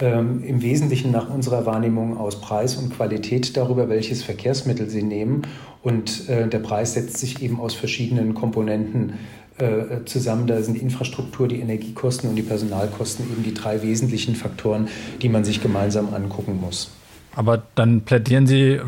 ähm, 0.00 0.42
im 0.42 0.60
Wesentlichen 0.60 1.12
nach 1.12 1.30
unserer 1.30 1.64
Wahrnehmung 1.64 2.18
aus 2.18 2.40
Preis 2.40 2.74
und 2.74 2.96
Qualität 2.96 3.56
darüber, 3.56 3.88
welches 3.88 4.24
Verkehrsmittel 4.24 4.90
sie 4.90 5.04
nehmen. 5.04 5.42
Und 5.84 6.28
äh, 6.28 6.48
der 6.48 6.58
Preis 6.58 6.94
setzt 6.94 7.18
sich 7.18 7.40
eben 7.40 7.60
aus 7.60 7.74
verschiedenen 7.74 8.34
Komponenten 8.34 9.12
äh, 9.62 10.04
zusammen. 10.04 10.46
Da 10.46 10.60
sind 10.62 10.74
die 10.74 10.80
Infrastruktur, 10.80 11.48
die 11.48 11.60
Energiekosten 11.60 12.28
und 12.28 12.36
die 12.36 12.42
Personalkosten 12.42 13.24
eben 13.30 13.42
die 13.42 13.54
drei 13.54 13.82
wesentlichen 13.82 14.34
Faktoren, 14.34 14.88
die 15.22 15.28
man 15.28 15.44
sich 15.44 15.62
gemeinsam 15.62 16.12
angucken 16.12 16.60
muss. 16.60 16.90
Aber 17.34 17.62
dann 17.74 18.02
plädieren 18.02 18.46
Sie 18.46 18.80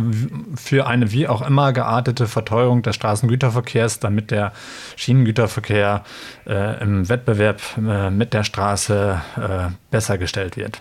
für 0.54 0.86
eine 0.86 1.12
wie 1.12 1.28
auch 1.28 1.46
immer 1.46 1.72
geartete 1.72 2.26
Verteuerung 2.26 2.82
des 2.82 2.94
Straßengüterverkehrs, 2.96 4.00
damit 4.00 4.30
der 4.30 4.52
Schienengüterverkehr 4.96 6.04
äh, 6.46 6.82
im 6.82 7.08
Wettbewerb 7.08 7.60
äh, 7.78 8.10
mit 8.10 8.34
der 8.34 8.44
Straße 8.44 9.20
äh, 9.36 9.72
besser 9.90 10.18
gestellt 10.18 10.56
wird. 10.56 10.80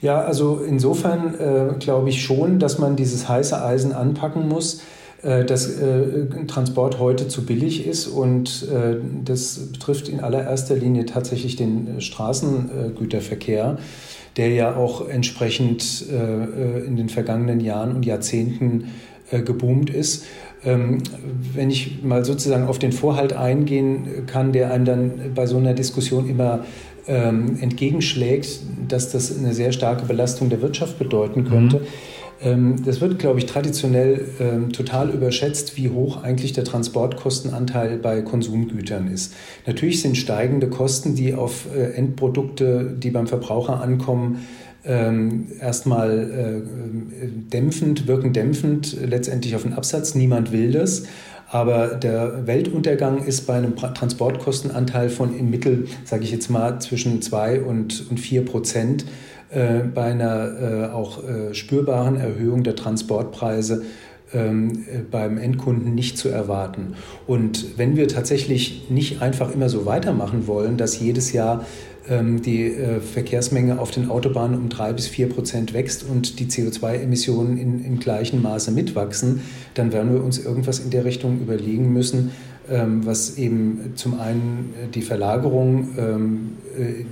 Ja, 0.00 0.22
also 0.22 0.60
insofern 0.66 1.34
äh, 1.34 1.74
glaube 1.78 2.08
ich 2.08 2.24
schon, 2.24 2.58
dass 2.58 2.78
man 2.78 2.96
dieses 2.96 3.28
heiße 3.28 3.62
Eisen 3.62 3.92
anpacken 3.92 4.48
muss 4.48 4.82
dass 5.22 5.68
äh, 5.78 6.26
Transport 6.46 6.98
heute 6.98 7.28
zu 7.28 7.44
billig 7.44 7.86
ist 7.86 8.06
und 8.06 8.66
äh, 8.72 8.96
das 9.24 9.58
betrifft 9.72 10.08
in 10.08 10.20
allererster 10.20 10.76
Linie 10.76 11.04
tatsächlich 11.04 11.56
den 11.56 12.00
Straßengüterverkehr, 12.00 13.78
der 14.36 14.48
ja 14.48 14.76
auch 14.76 15.08
entsprechend 15.08 16.06
in 16.86 16.96
den 16.96 17.08
vergangenen 17.08 17.60
Jahren 17.60 17.96
und 17.96 18.06
Jahrzehnten 18.06 18.84
geboomt 19.44 19.90
ist. 19.90 20.24
Ähm, 20.64 21.02
wenn 21.52 21.68
ich 21.68 22.02
mal 22.02 22.24
sozusagen 22.24 22.68
auf 22.68 22.78
den 22.78 22.92
Vorhalt 22.92 23.32
eingehen 23.32 24.26
kann, 24.26 24.52
der 24.52 24.70
einem 24.70 24.84
dann 24.84 25.12
bei 25.34 25.46
so 25.46 25.56
einer 25.56 25.74
Diskussion 25.74 26.28
immer 26.28 26.64
ähm, 27.08 27.58
entgegenschlägt, 27.60 28.60
dass 28.86 29.10
das 29.10 29.36
eine 29.36 29.52
sehr 29.52 29.72
starke 29.72 30.06
Belastung 30.06 30.48
der 30.48 30.62
Wirtschaft 30.62 30.98
bedeuten 30.98 31.44
könnte. 31.44 31.78
Mhm 31.78 31.86
das 32.42 33.02
wird, 33.02 33.18
glaube 33.18 33.38
ich, 33.38 33.46
traditionell 33.46 34.26
ähm, 34.40 34.72
total 34.72 35.10
überschätzt, 35.10 35.76
wie 35.76 35.90
hoch 35.90 36.22
eigentlich 36.22 36.54
der 36.54 36.64
Transportkostenanteil 36.64 37.98
bei 37.98 38.22
Konsumgütern 38.22 39.08
ist. 39.08 39.34
Natürlich 39.66 40.00
sind 40.00 40.16
steigende 40.16 40.68
Kosten, 40.70 41.14
die 41.14 41.34
auf 41.34 41.66
äh, 41.76 41.92
Endprodukte, 41.92 42.96
die 42.96 43.10
beim 43.10 43.26
Verbraucher 43.26 43.82
ankommen, 43.82 44.46
ähm, 44.84 45.48
erstmal 45.60 46.64
äh, 47.22 47.28
dämpfend, 47.52 48.06
wirken 48.06 48.32
dämpfend 48.32 48.96
letztendlich 49.04 49.54
auf 49.54 49.64
den 49.64 49.74
Absatz. 49.74 50.14
Niemand 50.14 50.52
will 50.52 50.72
das. 50.72 51.02
Aber 51.50 51.88
der 51.96 52.46
Weltuntergang 52.46 53.24
ist 53.24 53.46
bei 53.46 53.54
einem 53.54 53.74
Transportkostenanteil 53.76 55.10
von 55.10 55.36
im 55.36 55.50
Mittel, 55.50 55.88
sage 56.04 56.22
ich 56.22 56.30
jetzt 56.30 56.48
mal, 56.48 56.80
zwischen 56.80 57.20
2 57.20 57.62
und, 57.62 58.08
und 58.08 58.18
4 58.18 58.44
Prozent 58.44 59.04
äh, 59.50 59.80
bei 59.92 60.04
einer 60.04 60.60
äh, 60.60 60.92
auch 60.92 61.24
äh, 61.24 61.54
spürbaren 61.54 62.16
Erhöhung 62.16 62.62
der 62.62 62.76
Transportpreise 62.76 63.82
ähm, 64.32 64.84
beim 65.10 65.38
Endkunden 65.38 65.92
nicht 65.92 66.18
zu 66.18 66.28
erwarten. 66.28 66.94
Und 67.26 67.76
wenn 67.76 67.96
wir 67.96 68.06
tatsächlich 68.06 68.86
nicht 68.90 69.22
einfach 69.22 69.52
immer 69.52 69.68
so 69.68 69.86
weitermachen 69.86 70.46
wollen, 70.46 70.76
dass 70.76 71.00
jedes 71.00 71.32
Jahr 71.32 71.66
ähm, 72.08 72.42
die 72.42 72.72
Verkehrsmenge 73.12 73.80
auf 73.80 73.90
den 73.90 74.08
Autobahnen 74.08 74.56
um 74.56 74.68
drei 74.68 74.92
bis 74.92 75.08
vier 75.08 75.28
Prozent 75.28 75.74
wächst 75.74 76.04
und 76.08 76.38
die 76.38 76.46
CO2-Emissionen 76.46 77.58
in, 77.58 77.84
im 77.84 77.98
gleichen 77.98 78.42
Maße 78.42 78.70
mitwachsen, 78.70 79.40
dann 79.74 79.92
werden 79.92 80.12
wir 80.12 80.22
uns 80.22 80.38
irgendwas 80.38 80.78
in 80.78 80.90
der 80.90 81.04
Richtung 81.04 81.40
überlegen 81.40 81.92
müssen, 81.92 82.30
ähm, 82.70 83.04
was 83.04 83.36
eben 83.36 83.94
zum 83.96 84.20
einen 84.20 84.74
die 84.94 85.02
Verlagerung 85.02 85.88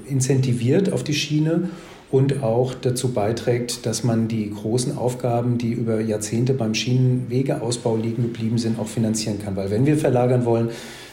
incentiviert 0.09 0.93
auf 0.93 1.03
die 1.03 1.15
Schiene 1.15 1.69
und 2.11 2.43
auch 2.43 2.75
dazu 2.75 3.13
beiträgt, 3.13 3.85
dass 3.85 4.03
man 4.03 4.29
die 4.29 4.51
großen 4.51 4.97
Aufgaben, 4.97 5.59
die 5.59 5.73
über 5.73 6.01
Jahrzehnte 6.01 6.55
beim 6.55 6.75
Schienenwegeausbau 6.75 7.97
liegen 7.97 8.23
geblieben 8.23 8.59
sind, 8.59 8.79
auch 8.79 8.87
finanzieren 8.87 9.39
kann. 9.43 9.57
Weil 9.57 9.71
wenn 9.71 9.85
wir 9.85 9.99
verlagern 9.99 10.45
wollen, 10.45 10.71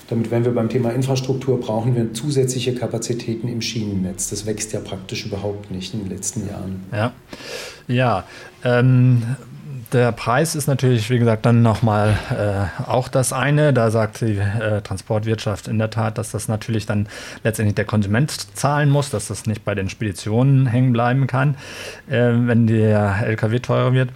damit 0.08 0.30
wären 0.32 0.46
wir 0.46 0.54
beim 0.54 0.70
Thema 0.70 0.92
Infrastruktur, 0.92 1.60
brauchen 1.60 1.96
wir 1.96 2.14
zusätzliche 2.14 2.76
Kapazitäten 2.76 3.48
im 3.48 3.62
Schienennetz. 3.62 4.30
Das 4.30 4.46
wächst 4.46 4.72
ja 4.72 4.80
praktisch 4.80 5.26
überhaupt 5.26 5.72
nicht 5.72 5.94
in 5.94 6.02
den 6.02 6.10
letzten 6.10 6.48
Jahren. 6.48 6.84
Ja, 6.92 7.14
ja. 7.88 8.24
Ähm, 8.64 9.24
der 9.94 10.12
Preis 10.12 10.56
ist 10.56 10.68
natürlich, 10.68 11.10
wie 11.10 11.20
gesagt, 11.20 11.46
dann 11.46 11.62
nochmal 11.62 12.18
äh, 12.32 12.84
auch 12.90 13.08
das 13.08 13.34
eine. 13.34 13.74
Da 13.74 13.92
sagt 13.92 14.22
die 14.22 14.38
äh, 14.38 14.82
Transportwirtschaft 14.82 15.68
in 15.68 15.78
der 15.78 15.90
Tat, 15.90 16.18
dass 16.18 16.32
das 16.32 16.48
natürlich 16.48 16.86
dann 16.86 17.08
letztendlich 17.44 17.76
der 17.76 17.86
Konsument 17.86 18.32
zahlen 18.56 18.90
muss, 18.90 19.10
dass 19.10 19.28
das 19.28 19.46
nicht 19.46 19.64
bei 19.66 19.76
den 19.76 19.90
Speditionen 19.90 20.68
hängen 20.68 20.94
bleiben 20.94 21.28
kann, 21.28 21.56
äh, 22.10 22.32
wenn 22.34 22.68
der 22.68 23.24
LKW 23.26 23.60
teurer 23.60 23.94
wird. 23.94 24.10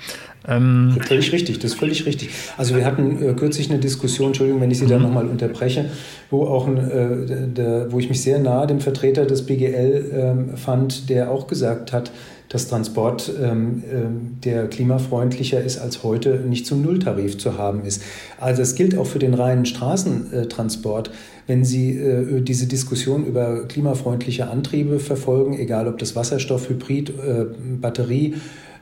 Ähm 0.48 0.98
völlig 1.02 1.32
richtig, 1.32 1.60
das 1.60 1.72
ist 1.72 1.80
völlig 1.80 2.06
richtig. 2.06 2.30
Also 2.58 2.76
wir 2.76 2.86
hatten 2.86 3.22
äh, 3.22 3.34
kürzlich 3.34 3.70
eine 3.70 3.80
Diskussion, 3.80 4.28
Entschuldigung, 4.28 4.62
wenn 4.62 4.72
ich 4.72 4.80
Sie 4.80 4.88
da 4.88 4.98
mhm. 4.98 5.04
nochmal 5.04 5.28
unterbreche, 5.28 5.86
wo 6.30 6.46
auch 6.46 6.68
ein, 6.68 6.78
äh, 6.78 7.48
der, 7.48 7.92
wo 7.92 8.00
ich 8.00 8.10
mich 8.10 8.22
sehr 8.22 8.40
nahe 8.40 8.66
dem 8.66 8.80
Vertreter 8.80 9.26
des 9.26 9.46
BGL 9.46 10.12
ähm, 10.14 10.58
fand, 10.58 11.10
der 11.10 11.30
auch 11.30 11.48
gesagt 11.48 11.92
hat, 11.92 12.12
dass 12.50 12.68
Transport, 12.68 13.32
ähm, 13.40 13.84
ähm, 13.92 14.38
der 14.44 14.68
klimafreundlicher 14.68 15.62
ist 15.62 15.78
als 15.78 16.04
heute, 16.04 16.40
nicht 16.40 16.66
zum 16.66 16.82
Nulltarif 16.82 17.38
zu 17.38 17.58
haben 17.58 17.86
ist. 17.86 18.02
Also 18.40 18.64
es 18.64 18.76
gilt 18.76 18.98
auch 18.98 19.06
für 19.06 19.20
den 19.20 19.36
reinen 19.36 19.66
Straßentransport. 19.66 21.12
Wenn 21.46 21.64
Sie 21.64 21.96
äh, 21.96 22.42
diese 22.42 22.66
Diskussion 22.66 23.26
über 23.26 23.68
klimafreundliche 23.68 24.50
Antriebe 24.50 25.00
verfolgen, 25.00 25.58
egal 25.58 25.88
ob 25.88 26.00
das 26.00 26.16
Wasserstoff, 26.16 26.70
Hybrid, 26.70 27.10
äh, 27.10 27.46
Batterie, 27.80 28.36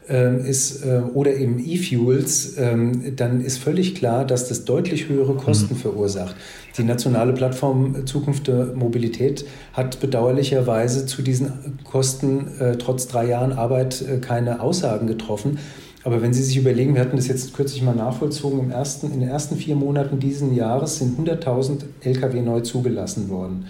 ist 0.09 0.85
äh, 0.85 1.01
oder 1.13 1.35
eben 1.35 1.59
E-Fuels, 1.59 2.57
ähm, 2.57 3.15
dann 3.15 3.41
ist 3.41 3.57
völlig 3.57 3.95
klar, 3.95 4.25
dass 4.25 4.47
das 4.47 4.65
deutlich 4.65 5.09
höhere 5.09 5.35
Kosten 5.35 5.73
mhm. 5.73 5.79
verursacht. 5.79 6.35
Die 6.77 6.83
nationale 6.83 7.33
Plattform 7.33 8.05
Zukunft 8.05 8.47
der 8.47 8.67
Mobilität 8.75 9.45
hat 9.73 9.99
bedauerlicherweise 9.99 11.05
zu 11.05 11.21
diesen 11.21 11.79
Kosten 11.83 12.47
äh, 12.59 12.77
trotz 12.77 13.07
drei 13.07 13.27
Jahren 13.27 13.51
Arbeit 13.51 14.01
äh, 14.01 14.17
keine 14.17 14.61
Aussagen 14.61 15.07
getroffen. 15.07 15.57
Aber 16.03 16.21
wenn 16.21 16.33
Sie 16.33 16.43
sich 16.43 16.55
überlegen, 16.55 16.93
wir 16.93 17.01
hatten 17.01 17.17
das 17.17 17.27
jetzt 17.27 17.53
kürzlich 17.53 17.81
mal 17.81 17.95
nachvollzogen, 17.95 18.59
im 18.59 18.71
ersten, 18.71 19.11
in 19.11 19.19
den 19.19 19.27
ersten 19.27 19.57
vier 19.57 19.75
Monaten 19.75 20.19
diesen 20.19 20.55
Jahres 20.55 20.99
sind 20.99 21.19
100.000 21.19 21.81
Lkw 22.01 22.41
neu 22.41 22.61
zugelassen 22.61 23.27
worden. 23.29 23.65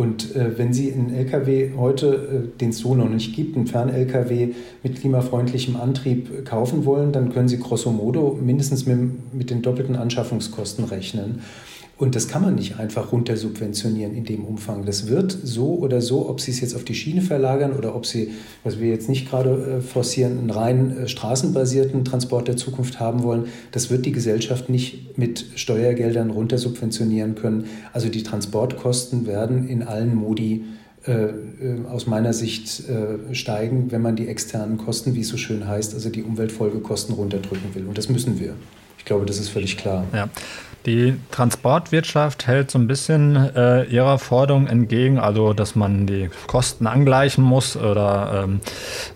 Und 0.00 0.34
äh, 0.34 0.56
wenn 0.56 0.72
Sie 0.72 0.90
einen 0.90 1.12
LKW 1.12 1.72
heute, 1.76 2.06
äh, 2.56 2.58
den 2.58 2.70
es 2.70 2.78
so 2.78 2.94
noch 2.94 3.10
nicht 3.10 3.36
gibt, 3.36 3.54
einen 3.54 3.66
Fern-LKW 3.66 4.54
mit 4.82 4.98
klimafreundlichem 4.98 5.76
Antrieb 5.76 6.46
kaufen 6.46 6.86
wollen, 6.86 7.12
dann 7.12 7.34
können 7.34 7.48
Sie 7.48 7.58
grosso 7.58 7.92
modo 7.92 8.38
mindestens 8.40 8.86
mit, 8.86 9.34
mit 9.34 9.50
den 9.50 9.60
doppelten 9.60 9.96
Anschaffungskosten 9.96 10.86
rechnen. 10.86 11.42
Und 12.00 12.16
das 12.16 12.28
kann 12.28 12.40
man 12.40 12.54
nicht 12.54 12.78
einfach 12.78 13.12
runtersubventionieren 13.12 14.14
in 14.14 14.24
dem 14.24 14.46
Umfang. 14.46 14.86
Das 14.86 15.08
wird 15.08 15.36
so 15.44 15.74
oder 15.74 16.00
so, 16.00 16.30
ob 16.30 16.40
Sie 16.40 16.50
es 16.50 16.60
jetzt 16.60 16.74
auf 16.74 16.82
die 16.82 16.94
Schiene 16.94 17.20
verlagern 17.20 17.72
oder 17.76 17.94
ob 17.94 18.06
Sie, 18.06 18.30
was 18.64 18.80
wir 18.80 18.88
jetzt 18.88 19.10
nicht 19.10 19.28
gerade 19.28 19.50
äh, 19.50 19.80
forcieren, 19.82 20.38
einen 20.38 20.48
rein 20.48 20.96
äh, 20.96 21.08
straßenbasierten 21.08 22.06
Transport 22.06 22.48
der 22.48 22.56
Zukunft 22.56 23.00
haben 23.00 23.22
wollen, 23.22 23.48
das 23.72 23.90
wird 23.90 24.06
die 24.06 24.12
Gesellschaft 24.12 24.70
nicht 24.70 25.18
mit 25.18 25.44
Steuergeldern 25.56 26.30
runtersubventionieren 26.30 27.34
können. 27.34 27.66
Also 27.92 28.08
die 28.08 28.22
Transportkosten 28.22 29.26
werden 29.26 29.68
in 29.68 29.82
allen 29.82 30.14
Modi 30.14 30.64
äh, 31.06 31.12
äh, 31.12 31.34
aus 31.86 32.06
meiner 32.06 32.32
Sicht 32.32 32.82
steigen, 33.32 33.92
wenn 33.92 34.00
man 34.00 34.16
die 34.16 34.26
externen 34.26 34.78
Kosten, 34.78 35.14
wie 35.14 35.20
es 35.20 35.28
so 35.28 35.36
schön 35.36 35.68
heißt, 35.68 35.92
also 35.92 36.08
die 36.08 36.22
Umweltfolgekosten 36.22 37.14
runterdrücken 37.14 37.74
will. 37.74 37.86
Und 37.86 37.98
das 37.98 38.08
müssen 38.08 38.40
wir. 38.40 38.54
Ich 38.96 39.04
glaube, 39.04 39.26
das 39.26 39.38
ist 39.38 39.50
völlig 39.50 39.76
klar. 39.76 40.06
Ja. 40.14 40.30
Die 40.86 41.14
Transportwirtschaft 41.30 42.46
hält 42.46 42.70
so 42.70 42.78
ein 42.78 42.86
bisschen 42.86 43.36
äh, 43.54 43.84
ihrer 43.84 44.18
Forderung 44.18 44.66
entgegen, 44.66 45.18
also 45.18 45.52
dass 45.52 45.76
man 45.76 46.06
die 46.06 46.30
Kosten 46.46 46.86
angleichen 46.86 47.44
muss 47.44 47.76
oder 47.76 48.44
ähm, 48.44 48.60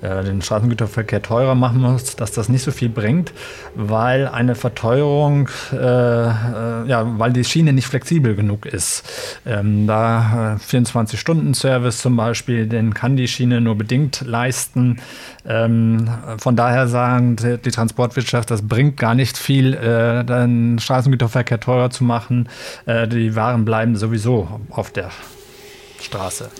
äh, 0.03 0.23
den 0.25 0.43
Straßengüterverkehr 0.43 1.23
teurer 1.23 1.55
machen 1.55 1.81
muss, 1.81 2.17
dass 2.17 2.33
das 2.33 2.51
nicht 2.51 2.63
so 2.63 2.71
viel 2.71 2.91
bringt, 2.91 3.33
weil 3.75 4.29
eine 4.29 4.57
Verteuerung, 4.57 5.49
äh, 5.73 5.77
äh 5.77 6.87
ja, 6.87 7.19
weil 7.19 7.33
die 7.33 7.45
Schiene 7.45 7.73
nicht 7.73 7.87
flexibel 7.87 8.35
genug 8.35 8.67
ist. 8.67 9.05
Ähm, 9.47 9.87
da 9.87 10.59
24-Stunden-Service 10.69 11.99
äh, 11.99 12.03
zum 12.03 12.17
Beispiel, 12.17 12.67
den 12.67 12.93
kann 12.93 13.17
die 13.17 13.27
Schiene 13.27 13.63
nur 13.63 13.77
bedingt 13.77 14.23
leisten. 14.27 15.01
Ähm, 15.47 16.09
von 16.39 16.57
daher 16.57 16.89
sagen 16.89 17.37
die, 17.37 17.71
Transportwirtschaft, 17.71 18.51
das 18.51 18.63
bringt 18.63 18.99
gar 18.99 19.15
nicht 19.15 19.39
viel, 19.39 19.75
äh, 19.75 20.25
den 20.25 20.79
Straßengüterverkehr 20.79 21.54
teurer 21.61 21.91
zu 21.91 22.05
machen. 22.05 22.49
Äh, 22.87 23.09
die 23.09 23.35
Waren 23.37 23.65
bleiben 23.65 23.97
sowieso 23.97 24.49
auf 24.71 24.91
der 24.91 25.11
Straße. 26.05 26.51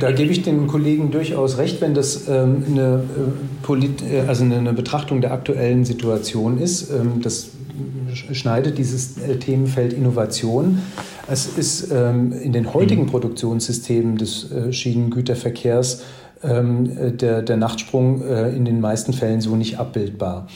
Da 0.00 0.12
gebe 0.12 0.30
ich 0.32 0.42
den 0.42 0.66
Kollegen 0.66 1.10
durchaus 1.10 1.58
recht, 1.58 1.80
wenn 1.80 1.94
das 1.94 2.28
ähm, 2.28 2.64
eine, 2.68 2.94
äh, 2.94 3.62
Polit 3.62 4.02
äh, 4.02 4.20
also 4.26 4.44
eine, 4.44 4.72
Betrachtung 4.72 5.20
der 5.20 5.32
aktuellen 5.32 5.84
Situation 5.84 6.58
ist. 6.58 6.90
Ähm, 6.90 7.20
das 7.20 7.50
schneidet 8.32 8.78
dieses 8.78 9.16
Themenfeld 9.40 9.92
Innovation. 9.92 10.78
Es 11.28 11.46
ist 11.46 11.90
ähm, 11.90 12.32
in 12.32 12.52
den 12.52 12.72
heutigen 12.72 13.06
Produktionssystemen 13.06 14.16
des 14.16 14.50
Schienengüterverkehrs 14.70 16.02
der, 16.42 17.42
der 17.42 17.56
Nachtsprung 17.56 18.22
in 18.22 18.66
den 18.66 18.80
meisten 18.80 19.14
Fällen 19.14 19.40
so 19.40 19.56
nicht 19.56 19.78
abbildbar. 19.78 20.46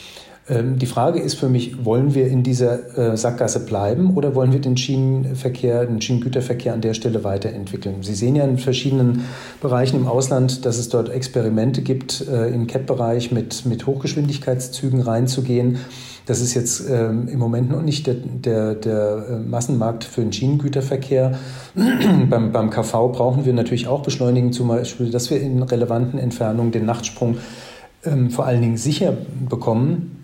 Ähm, 0.49 0.79
die 0.79 0.85
Frage 0.85 1.19
ist 1.19 1.35
für 1.35 1.49
mich, 1.49 1.85
wollen 1.85 2.15
wir 2.15 2.27
in 2.27 2.43
dieser 2.43 2.97
äh, 2.97 3.17
Sackgasse 3.17 3.65
bleiben 3.65 4.15
oder 4.15 4.33
wollen 4.35 4.51
wir 4.51 4.59
den 4.59 4.77
Schienenverkehr, 4.77 5.85
den 5.85 6.01
Schienengüterverkehr 6.01 6.73
an 6.73 6.81
der 6.81 6.93
Stelle 6.93 7.23
weiterentwickeln? 7.23 8.01
Sie 8.01 8.15
sehen 8.15 8.35
ja 8.35 8.43
in 8.45 8.57
verschiedenen 8.57 9.25
Bereichen 9.61 9.97
im 9.97 10.07
Ausland, 10.07 10.65
dass 10.65 10.77
es 10.77 10.89
dort 10.89 11.09
Experimente 11.09 11.81
gibt, 11.81 12.27
äh, 12.27 12.47
im 12.47 12.67
CAP-Bereich 12.67 13.31
mit, 13.31 13.65
mit 13.65 13.85
Hochgeschwindigkeitszügen 13.85 15.01
reinzugehen. 15.01 15.77
Das 16.25 16.41
ist 16.41 16.53
jetzt 16.53 16.87
ähm, 16.89 17.27
im 17.27 17.39
Moment 17.39 17.71
noch 17.71 17.81
nicht 17.81 18.05
der, 18.05 18.15
der, 18.15 18.75
der 18.75 19.25
äh, 19.29 19.39
Massenmarkt 19.39 20.03
für 20.03 20.21
den 20.21 20.33
Schienengüterverkehr. 20.33 21.39
beim, 22.29 22.51
beim 22.51 22.69
KV 22.69 23.11
brauchen 23.11 23.45
wir 23.45 23.53
natürlich 23.53 23.87
auch 23.87 24.03
Beschleunigen, 24.03 24.51
zum 24.51 24.67
Beispiel, 24.67 25.11
dass 25.11 25.29
wir 25.29 25.41
in 25.41 25.63
relevanten 25.63 26.19
Entfernungen 26.19 26.71
den 26.71 26.85
Nachtsprung 26.85 27.37
ähm, 28.05 28.29
vor 28.29 28.45
allen 28.45 28.61
Dingen 28.61 28.77
sicher 28.77 29.13
bekommen. 29.47 30.18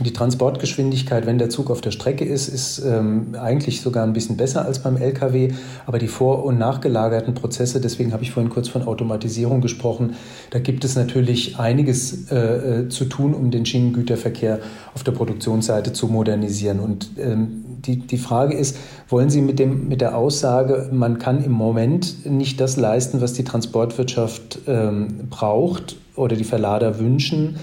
Die 0.00 0.14
Transportgeschwindigkeit, 0.14 1.26
wenn 1.26 1.36
der 1.36 1.50
Zug 1.50 1.70
auf 1.70 1.82
der 1.82 1.90
Strecke 1.90 2.24
ist, 2.24 2.48
ist 2.48 2.78
ähm, 2.78 3.34
eigentlich 3.38 3.82
sogar 3.82 4.04
ein 4.04 4.14
bisschen 4.14 4.38
besser 4.38 4.64
als 4.64 4.78
beim 4.78 4.96
Lkw. 4.96 5.52
Aber 5.84 5.98
die 5.98 6.08
vor- 6.08 6.44
und 6.44 6.58
nachgelagerten 6.58 7.34
Prozesse, 7.34 7.82
deswegen 7.82 8.14
habe 8.14 8.22
ich 8.22 8.30
vorhin 8.30 8.50
kurz 8.50 8.68
von 8.68 8.82
Automatisierung 8.82 9.60
gesprochen, 9.60 10.14
da 10.50 10.58
gibt 10.58 10.84
es 10.84 10.96
natürlich 10.96 11.58
einiges 11.58 12.30
äh, 12.30 12.36
äh 12.36 12.88
zu 12.88 13.04
tun, 13.04 13.34
um 13.34 13.50
den 13.50 13.66
Schienengüterverkehr 13.66 14.60
auf 14.94 15.04
der 15.04 15.12
Produktionsseite 15.12 15.92
zu 15.92 16.06
modernisieren. 16.06 16.80
Und 16.80 17.10
ähm, 17.18 17.64
die, 17.84 17.96
die 17.96 18.18
Frage 18.18 18.56
ist, 18.56 18.78
wollen 19.08 19.28
Sie 19.28 19.42
mit, 19.42 19.58
dem, 19.58 19.88
mit 19.88 20.00
der 20.00 20.16
Aussage, 20.16 20.88
man 20.92 21.18
kann 21.18 21.44
im 21.44 21.52
Moment 21.52 22.24
nicht 22.24 22.58
das 22.60 22.76
leisten, 22.76 23.20
was 23.20 23.34
die 23.34 23.44
Transportwirtschaft 23.44 24.60
ähm, 24.66 25.28
braucht 25.28 25.96
oder 26.16 26.36
die 26.36 26.44
Verlader 26.44 26.98
wünschen, 26.98 27.56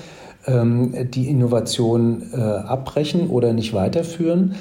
die 0.47 1.27
Innovation 1.27 2.23
äh, 2.33 2.37
abbrechen 2.37 3.29
oder 3.29 3.53
nicht 3.53 3.73
weiterführen? 3.73 4.55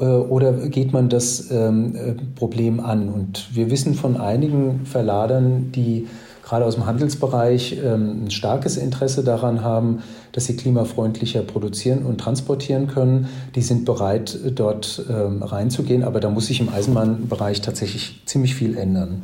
Äh, 0.00 0.04
oder 0.04 0.52
geht 0.52 0.92
man 0.92 1.08
das 1.08 1.50
ähm, 1.50 1.94
äh, 1.94 2.14
Problem 2.34 2.80
an? 2.80 3.08
Und 3.08 3.54
wir 3.54 3.70
wissen 3.70 3.94
von 3.94 4.16
einigen 4.16 4.86
Verladern, 4.86 5.72
die 5.72 6.08
gerade 6.42 6.64
aus 6.64 6.74
dem 6.74 6.86
Handelsbereich 6.86 7.78
ähm, 7.84 8.24
ein 8.24 8.30
starkes 8.30 8.76
Interesse 8.76 9.22
daran 9.22 9.62
haben, 9.62 10.02
dass 10.32 10.46
sie 10.46 10.56
klimafreundlicher 10.56 11.42
produzieren 11.42 12.04
und 12.04 12.18
transportieren 12.18 12.88
können. 12.88 13.28
Die 13.54 13.62
sind 13.62 13.84
bereit, 13.84 14.38
dort 14.54 15.04
reinzugehen, 15.08 16.04
aber 16.04 16.20
da 16.20 16.30
muss 16.30 16.46
sich 16.46 16.60
im 16.60 16.68
Eisenbahnbereich 16.68 17.60
tatsächlich 17.60 18.22
ziemlich 18.26 18.54
viel 18.54 18.76
ändern. 18.76 19.22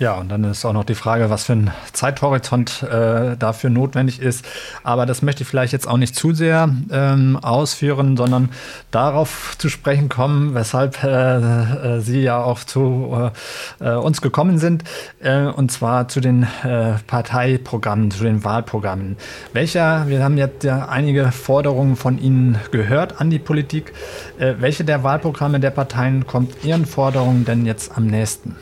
Ja, 0.00 0.14
und 0.14 0.28
dann 0.28 0.44
ist 0.44 0.64
auch 0.64 0.72
noch 0.72 0.84
die 0.84 0.94
Frage, 0.94 1.28
was 1.28 1.42
für 1.42 1.54
ein 1.54 1.72
Zeithorizont 1.92 2.84
äh, 2.84 3.36
dafür 3.36 3.68
notwendig 3.68 4.22
ist. 4.22 4.44
Aber 4.84 5.06
das 5.06 5.22
möchte 5.22 5.42
ich 5.42 5.48
vielleicht 5.48 5.72
jetzt 5.72 5.88
auch 5.88 5.96
nicht 5.96 6.14
zu 6.14 6.32
sehr 6.32 6.68
ähm, 6.92 7.36
ausführen, 7.42 8.16
sondern 8.16 8.50
darauf 8.92 9.56
zu 9.58 9.68
sprechen 9.68 10.08
kommen, 10.08 10.54
weshalb 10.54 11.02
äh, 11.02 11.96
äh, 11.96 12.00
Sie 12.00 12.20
ja 12.20 12.40
auch 12.40 12.60
zu 12.60 13.32
äh, 13.80 13.90
uns 13.94 14.22
gekommen 14.22 14.58
sind, 14.58 14.84
äh, 15.20 15.46
und 15.46 15.72
zwar 15.72 16.06
zu 16.06 16.20
den 16.20 16.44
äh, 16.62 16.92
Parteiprogrammen, 17.08 18.12
zu 18.12 18.22
den 18.22 18.44
Wahlprogrammen. 18.44 19.16
Welcher, 19.52 20.06
wir 20.06 20.22
haben 20.22 20.38
jetzt 20.38 20.62
ja 20.62 20.86
einige 20.86 21.32
Forderungen 21.32 21.96
von 21.96 22.18
Ihnen 22.18 22.60
gehört 22.70 23.20
an 23.20 23.30
die 23.30 23.40
Politik. 23.40 23.92
welche 24.38 24.84
der 24.84 25.02
Wahlprogramme 25.02 25.58
der 25.58 25.70
Parteien 25.70 26.26
kommt 26.26 26.64
Ihren 26.64 26.86
Forderungen 26.86 27.44
denn 27.44 27.66
jetzt 27.66 27.96
am 27.96 28.06
nächsten? 28.06 28.54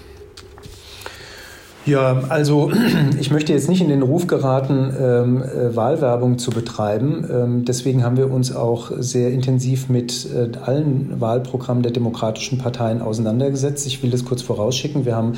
Ja, 1.86 2.24
also 2.28 2.72
ich 3.20 3.30
möchte 3.30 3.52
jetzt 3.52 3.68
nicht 3.68 3.80
in 3.80 3.88
den 3.88 4.02
Ruf 4.02 4.26
geraten, 4.26 4.92
ähm, 5.00 5.42
äh, 5.42 5.76
Wahlwerbung 5.76 6.36
zu 6.36 6.50
betreiben. 6.50 7.24
Ähm, 7.30 7.64
deswegen 7.64 8.02
haben 8.02 8.16
wir 8.16 8.30
uns 8.30 8.54
auch 8.54 8.90
sehr 8.98 9.30
intensiv 9.30 9.88
mit 9.88 10.28
äh, 10.34 10.50
allen 10.58 11.20
Wahlprogrammen 11.20 11.84
der 11.84 11.92
demokratischen 11.92 12.58
Parteien 12.58 13.00
auseinandergesetzt. 13.00 13.86
Ich 13.86 14.02
will 14.02 14.10
das 14.10 14.24
kurz 14.24 14.42
vorausschicken. 14.42 15.04
Wir 15.04 15.14
haben 15.14 15.34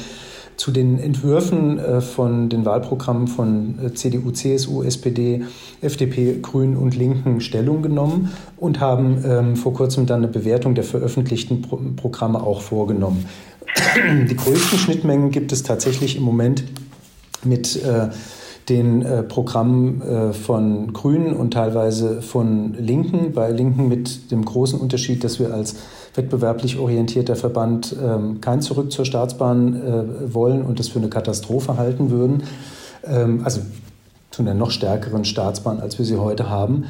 zu 0.56 0.72
den 0.72 0.98
Entwürfen 0.98 1.78
äh, 1.78 2.00
von 2.00 2.48
den 2.48 2.64
Wahlprogrammen 2.64 3.28
von 3.28 3.78
äh, 3.84 3.92
CDU, 3.92 4.30
CSU, 4.30 4.82
SPD, 4.82 5.42
FDP, 5.82 6.38
Grünen 6.40 6.76
und 6.76 6.96
Linken 6.96 7.40
Stellung 7.40 7.82
genommen 7.82 8.32
und 8.56 8.80
haben 8.80 9.22
ähm, 9.24 9.56
vor 9.56 9.74
kurzem 9.74 10.06
dann 10.06 10.24
eine 10.24 10.28
Bewertung 10.28 10.74
der 10.74 10.84
veröffentlichten 10.84 11.62
Pro 11.62 11.78
Programme 11.96 12.42
auch 12.42 12.62
vorgenommen. 12.62 13.26
Die 14.28 14.36
größten 14.36 14.78
Schnittmengen 14.78 15.30
gibt 15.30 15.52
es 15.52 15.62
tatsächlich 15.62 16.16
im 16.16 16.22
Moment 16.22 16.64
mit 17.44 17.76
äh, 17.82 18.08
den 18.68 19.02
äh, 19.02 19.22
Programmen 19.22 20.02
äh, 20.02 20.32
von 20.32 20.92
Grünen 20.92 21.34
und 21.34 21.52
teilweise 21.52 22.22
von 22.22 22.74
Linken. 22.74 23.32
Bei 23.32 23.50
Linken 23.50 23.88
mit 23.88 24.30
dem 24.30 24.44
großen 24.44 24.78
Unterschied, 24.78 25.24
dass 25.24 25.38
wir 25.38 25.52
als 25.54 25.76
wettbewerblich 26.14 26.78
orientierter 26.78 27.36
Verband 27.36 27.94
ähm, 28.02 28.40
kein 28.40 28.60
Zurück 28.60 28.92
zur 28.92 29.04
Staatsbahn 29.04 29.74
äh, 29.74 30.34
wollen 30.34 30.62
und 30.62 30.78
das 30.78 30.88
für 30.88 30.98
eine 30.98 31.08
Katastrophe 31.08 31.76
halten 31.76 32.10
würden. 32.10 32.42
Ähm, 33.04 33.42
also 33.44 33.60
zu 34.30 34.42
einer 34.42 34.54
noch 34.54 34.70
stärkeren 34.70 35.24
Staatsbahn, 35.24 35.80
als 35.80 35.98
wir 35.98 36.04
sie 36.04 36.16
heute 36.16 36.50
haben. 36.50 36.84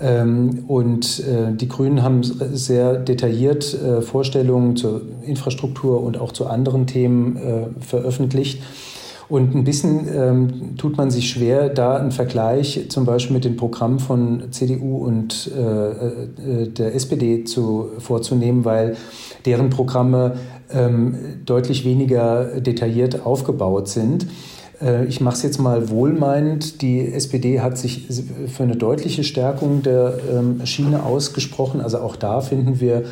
Ähm, 0.00 0.64
und 0.68 1.20
äh, 1.20 1.52
die 1.54 1.68
Grünen 1.68 2.02
haben 2.02 2.22
sehr 2.22 2.98
detailliert 2.98 3.74
äh, 3.74 4.02
Vorstellungen 4.02 4.76
zur 4.76 5.02
Infrastruktur 5.24 6.02
und 6.02 6.18
auch 6.18 6.32
zu 6.32 6.46
anderen 6.46 6.86
Themen 6.86 7.36
äh, 7.36 7.66
veröffentlicht. 7.80 8.62
Und 9.28 9.54
ein 9.54 9.64
bisschen 9.64 10.06
ähm, 10.14 10.76
tut 10.76 10.98
man 10.98 11.10
sich 11.10 11.30
schwer, 11.30 11.70
da 11.70 11.96
einen 11.96 12.10
Vergleich 12.10 12.86
zum 12.90 13.06
Beispiel 13.06 13.34
mit 13.34 13.44
den 13.44 13.56
Programmen 13.56 13.98
von 13.98 14.52
CDU 14.52 14.98
und 14.98 15.50
äh, 15.56 16.66
der 16.66 16.94
SPD 16.94 17.44
zu, 17.44 17.92
vorzunehmen, 17.98 18.66
weil 18.66 18.96
deren 19.46 19.70
Programme 19.70 20.34
ähm, 20.70 21.14
deutlich 21.46 21.86
weniger 21.86 22.60
detailliert 22.60 23.24
aufgebaut 23.24 23.88
sind. 23.88 24.26
Äh, 24.82 25.04
ich 25.06 25.20
mache 25.20 25.36
es 25.36 25.42
jetzt 25.42 25.58
mal 25.58 25.88
wohlmeinend. 25.88 26.82
Die 26.82 27.12
SPD 27.12 27.60
hat 27.60 27.78
sich 27.78 28.08
für 28.48 28.62
eine 28.62 28.76
deutliche 28.76 29.24
Stärkung 29.24 29.82
der 29.82 30.18
ähm, 30.30 30.64
Schiene 30.66 31.04
ausgesprochen. 31.04 31.80
Also 31.80 31.98
auch 31.98 32.16
da 32.16 32.40
finden 32.40 32.80
wir 32.80 33.04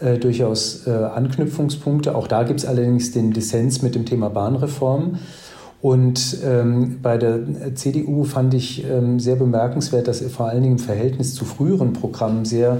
äh, 0.00 0.18
durchaus 0.18 0.86
äh, 0.86 0.90
Anknüpfungspunkte. 0.90 2.14
Auch 2.14 2.28
da 2.28 2.42
gibt 2.44 2.60
es 2.60 2.66
allerdings 2.66 3.12
den 3.12 3.32
Dissens 3.32 3.82
mit 3.82 3.94
dem 3.94 4.06
Thema 4.06 4.30
Bahnreform. 4.30 5.18
Und 5.82 6.38
ähm, 6.44 6.98
bei 7.02 7.18
der 7.18 7.74
CDU 7.74 8.24
fand 8.24 8.54
ich 8.54 8.84
ähm, 8.84 9.20
sehr 9.20 9.36
bemerkenswert, 9.36 10.08
dass 10.08 10.20
vor 10.22 10.48
allen 10.48 10.62
Dingen 10.62 10.78
im 10.78 10.82
Verhältnis 10.82 11.34
zu 11.34 11.44
früheren 11.44 11.92
Programmen 11.92 12.44
sehr 12.44 12.78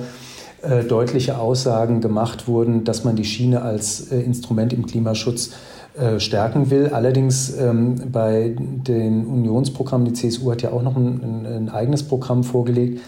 äh, 0.62 0.82
deutliche 0.82 1.38
Aussagen 1.38 2.00
gemacht 2.00 2.48
wurden, 2.48 2.84
dass 2.84 3.04
man 3.04 3.14
die 3.14 3.24
Schiene 3.24 3.62
als 3.62 4.10
äh, 4.10 4.20
Instrument 4.20 4.72
im 4.72 4.86
Klimaschutz 4.86 5.50
äh, 5.98 6.20
stärken 6.20 6.70
will. 6.70 6.88
Allerdings 6.88 7.56
ähm, 7.56 7.96
bei 8.12 8.54
den 8.58 9.26
Unionsprogrammen, 9.26 10.06
die 10.06 10.12
CSU 10.12 10.50
hat 10.50 10.62
ja 10.62 10.70
auch 10.70 10.82
noch 10.82 10.96
ein, 10.96 11.46
ein 11.46 11.68
eigenes 11.68 12.02
Programm 12.02 12.44
vorgelegt, 12.44 13.00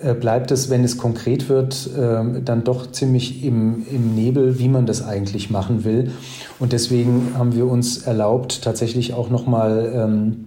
äh, 0.00 0.14
bleibt 0.14 0.52
es, 0.52 0.70
wenn 0.70 0.84
es 0.84 0.96
konkret 0.96 1.48
wird, 1.48 1.90
äh, 1.96 2.40
dann 2.44 2.62
doch 2.62 2.92
ziemlich 2.92 3.44
im, 3.44 3.84
im 3.90 4.14
Nebel, 4.14 4.60
wie 4.60 4.68
man 4.68 4.86
das 4.86 5.04
eigentlich 5.04 5.50
machen 5.50 5.84
will. 5.84 6.12
Und 6.60 6.72
deswegen 6.72 7.32
haben 7.36 7.56
wir 7.56 7.66
uns 7.66 7.98
erlaubt, 7.98 8.62
tatsächlich 8.62 9.14
auch 9.14 9.30
nochmal 9.30 9.90
ähm, 9.92 10.44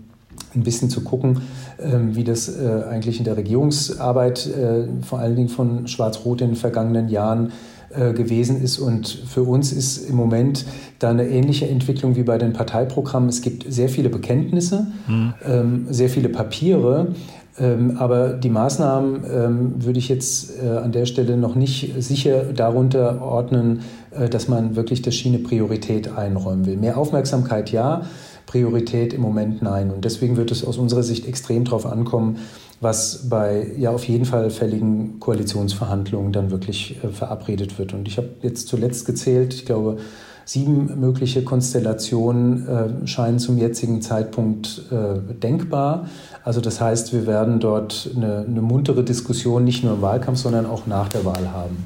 ein 0.56 0.64
bisschen 0.64 0.90
zu 0.90 1.02
gucken, 1.02 1.42
ähm, 1.80 2.16
wie 2.16 2.24
das 2.24 2.48
äh, 2.48 2.84
eigentlich 2.90 3.20
in 3.20 3.26
der 3.26 3.36
Regierungsarbeit, 3.36 4.48
äh, 4.48 4.88
vor 5.02 5.20
allen 5.20 5.36
Dingen 5.36 5.50
von 5.50 5.88
Schwarz-Rot 5.88 6.42
in 6.42 6.52
den 6.52 6.56
vergangenen 6.56 7.10
Jahren, 7.10 7.52
äh, 7.94 8.14
gewesen 8.14 8.62
ist. 8.62 8.80
Und 8.80 9.08
für 9.08 9.44
uns 9.44 9.72
ist 9.72 10.10
im 10.10 10.16
Moment 10.16 10.66
da 11.00 11.10
eine 11.10 11.28
ähnliche 11.28 11.68
Entwicklung 11.68 12.16
wie 12.16 12.24
bei 12.24 12.38
den 12.38 12.54
Parteiprogrammen. 12.54 13.30
Es 13.30 13.42
gibt 13.42 13.72
sehr 13.72 13.90
viele 13.90 14.10
Bekenntnisse, 14.10 14.88
mhm. 15.08 15.34
ähm, 15.46 15.86
sehr 15.90 16.10
viele 16.10 16.30
Papiere. 16.30 17.14
Ähm, 17.60 17.98
aber 17.98 18.30
die 18.30 18.50
Maßnahmen 18.50 19.24
ähm, 19.30 19.86
würde 19.86 20.00
ich 20.00 20.08
jetzt 20.08 20.64
äh, 20.64 20.68
an 20.68 20.92
der 20.92 21.06
Stelle 21.06 21.36
noch 21.36 21.56
nicht 21.56 21.94
sicher 22.02 22.46
darunter 22.54 23.22
ordnen, 23.22 23.82
äh, 24.12 24.30
dass 24.30 24.48
man 24.48 24.76
wirklich 24.76 25.02
der 25.02 25.12
Schiene 25.12 25.40
Priorität 25.40 26.16
einräumen 26.16 26.66
will. 26.66 26.78
Mehr 26.78 26.98
Aufmerksamkeit 26.98 27.72
ja, 27.72 28.04
Priorität 28.46 29.14
im 29.14 29.22
Moment 29.22 29.62
nein. 29.62 29.92
Und 29.92 30.06
deswegen 30.06 30.38
wird 30.38 30.52
es 30.52 30.66
aus 30.66 30.78
unserer 30.78 31.04
Sicht 31.04 31.28
extrem 31.28 31.66
darauf 31.66 31.86
ankommen, 31.86 32.38
was 32.82 33.30
bei 33.30 33.68
ja 33.78 33.92
auf 33.92 34.04
jeden 34.06 34.26
Fall 34.26 34.50
fälligen 34.50 35.20
Koalitionsverhandlungen 35.20 36.34
dann 36.34 36.52
wirklich 36.52 37.02
äh, 37.04 37.10
verabredet 37.10 37.80
wird. 37.80 37.94
Und 37.94 38.08
ich 38.08 38.18
habe 38.18 38.30
jetzt 38.42 38.68
zuletzt 38.68 39.06
gezählt, 39.06 39.54
ich 39.54 39.66
glaube, 39.66 40.00
sieben 40.46 41.00
mögliche 41.00 41.44
Konstellationen 41.44 42.68
äh, 42.68 43.08
scheinen 43.08 43.38
zum 43.38 43.60
jetzigen 43.60 44.02
Zeitpunkt 44.02 44.82
äh, 44.92 45.20
denkbar. 45.38 46.10
Also 46.44 46.60
das 46.60 46.82
heißt, 46.82 47.14
wir 47.14 47.28
werden 47.28 47.60
dort 47.60 48.10
eine, 48.16 48.46
eine 48.48 48.62
muntere 48.62 49.04
Diskussion 49.04 49.64
nicht 49.64 49.84
nur 49.84 49.94
im 49.94 50.02
Wahlkampf, 50.02 50.40
sondern 50.40 50.66
auch 50.66 50.88
nach 50.88 51.08
der 51.08 51.24
Wahl 51.24 51.52
haben. 51.54 51.78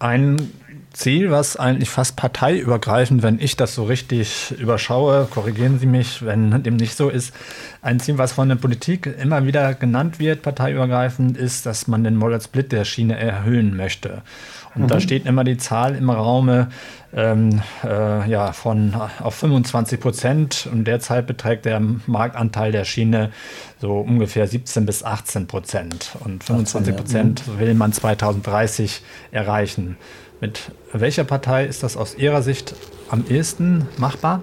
Ein 0.00 0.50
Ziel, 0.92 1.30
was 1.30 1.56
eigentlich 1.56 1.88
fast 1.88 2.16
parteiübergreifend, 2.16 3.22
wenn 3.22 3.38
ich 3.38 3.56
das 3.56 3.74
so 3.74 3.84
richtig 3.84 4.54
überschaue, 4.58 5.28
korrigieren 5.30 5.78
Sie 5.78 5.86
mich, 5.86 6.24
wenn 6.24 6.62
dem 6.62 6.76
nicht 6.76 6.96
so 6.96 7.08
ist, 7.08 7.32
ein 7.80 8.00
Ziel, 8.00 8.18
was 8.18 8.32
von 8.32 8.48
der 8.48 8.56
Politik 8.56 9.06
immer 9.06 9.46
wieder 9.46 9.74
genannt 9.74 10.18
wird, 10.18 10.42
parteiübergreifend, 10.42 11.36
ist, 11.36 11.64
dass 11.66 11.86
man 11.86 12.02
den 12.02 12.16
Model 12.16 12.40
Split 12.40 12.72
der 12.72 12.84
Schiene 12.84 13.18
erhöhen 13.18 13.76
möchte. 13.76 14.22
Und 14.74 14.82
mhm. 14.82 14.88
da 14.88 15.00
steht 15.00 15.26
immer 15.26 15.44
die 15.44 15.56
Zahl 15.56 15.94
im 15.94 16.10
Raume 16.10 16.68
ähm, 17.12 17.60
äh, 17.82 18.30
ja, 18.30 18.52
von 18.52 18.94
auf 19.20 19.34
25 19.34 19.98
Prozent 19.98 20.68
und 20.70 20.84
derzeit 20.84 21.26
beträgt 21.26 21.64
der 21.64 21.80
Marktanteil 21.80 22.70
der 22.70 22.84
Schiene 22.84 23.30
so 23.80 23.98
ungefähr 23.98 24.46
17 24.46 24.86
bis 24.86 25.02
18 25.02 25.46
Prozent. 25.46 26.12
Und 26.20 26.44
25 26.44 26.96
Prozent 26.96 27.58
will 27.58 27.74
man 27.74 27.92
2030 27.92 29.02
erreichen. 29.32 29.96
Mit 30.40 30.72
welcher 30.92 31.24
Partei 31.24 31.66
ist 31.66 31.82
das 31.82 31.98
aus 31.98 32.16
Ihrer 32.16 32.42
Sicht 32.42 32.74
am 33.10 33.24
ehesten 33.28 33.86
machbar? 33.98 34.42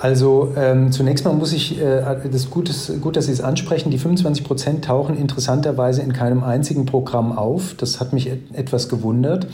Also 0.00 0.52
ähm, 0.56 0.90
zunächst 0.90 1.24
mal 1.24 1.34
muss 1.34 1.52
ich, 1.52 1.80
äh, 1.80 2.02
das 2.30 2.50
gut, 2.50 2.68
ist, 2.68 3.00
gut, 3.00 3.16
dass 3.16 3.26
Sie 3.26 3.32
es 3.32 3.40
ansprechen, 3.40 3.90
die 3.90 3.98
25 3.98 4.44
Prozent 4.44 4.84
tauchen 4.84 5.16
interessanterweise 5.16 6.02
in 6.02 6.12
keinem 6.12 6.42
einzigen 6.42 6.84
Programm 6.86 7.36
auf. 7.36 7.74
Das 7.76 8.00
hat 8.00 8.12
mich 8.12 8.28
et 8.28 8.40
etwas 8.52 8.88
gewundert. 8.88 9.46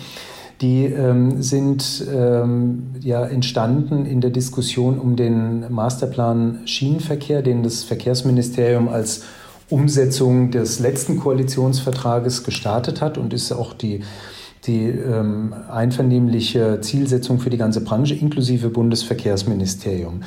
Die 0.60 0.84
ähm, 0.84 1.42
sind 1.42 2.06
ähm, 2.14 2.94
ja 3.00 3.24
entstanden 3.24 4.06
in 4.06 4.20
der 4.20 4.30
Diskussion 4.30 4.98
um 4.98 5.16
den 5.16 5.70
Masterplan 5.72 6.60
Schienenverkehr, 6.66 7.42
den 7.42 7.62
das 7.62 7.84
Verkehrsministerium 7.84 8.88
als 8.88 9.22
Umsetzung 9.68 10.50
des 10.50 10.78
letzten 10.78 11.18
Koalitionsvertrages 11.18 12.44
gestartet 12.44 13.00
hat 13.00 13.18
und 13.18 13.32
ist 13.32 13.50
auch 13.50 13.72
die 13.72 14.02
die 14.66 14.86
ähm, 14.86 15.54
einvernehmliche 15.70 16.80
Zielsetzung 16.80 17.38
für 17.38 17.50
die 17.50 17.58
ganze 17.58 17.82
Branche 17.82 18.14
inklusive 18.14 18.70
Bundesverkehrsministerium. 18.70 20.22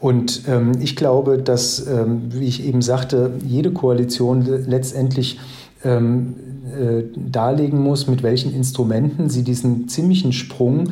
Und 0.00 0.42
ähm, 0.48 0.72
ich 0.80 0.94
glaube, 0.94 1.38
dass, 1.38 1.86
ähm, 1.86 2.22
wie 2.30 2.46
ich 2.46 2.64
eben 2.66 2.82
sagte, 2.82 3.32
jede 3.44 3.72
Koalition 3.72 4.46
letztendlich 4.66 5.40
ähm, 5.84 6.34
äh, 6.68 7.04
darlegen 7.16 7.80
muss, 7.80 8.06
mit 8.06 8.22
welchen 8.22 8.54
Instrumenten 8.54 9.28
sie 9.30 9.42
diesen 9.42 9.88
ziemlichen 9.88 10.32
Sprung 10.32 10.90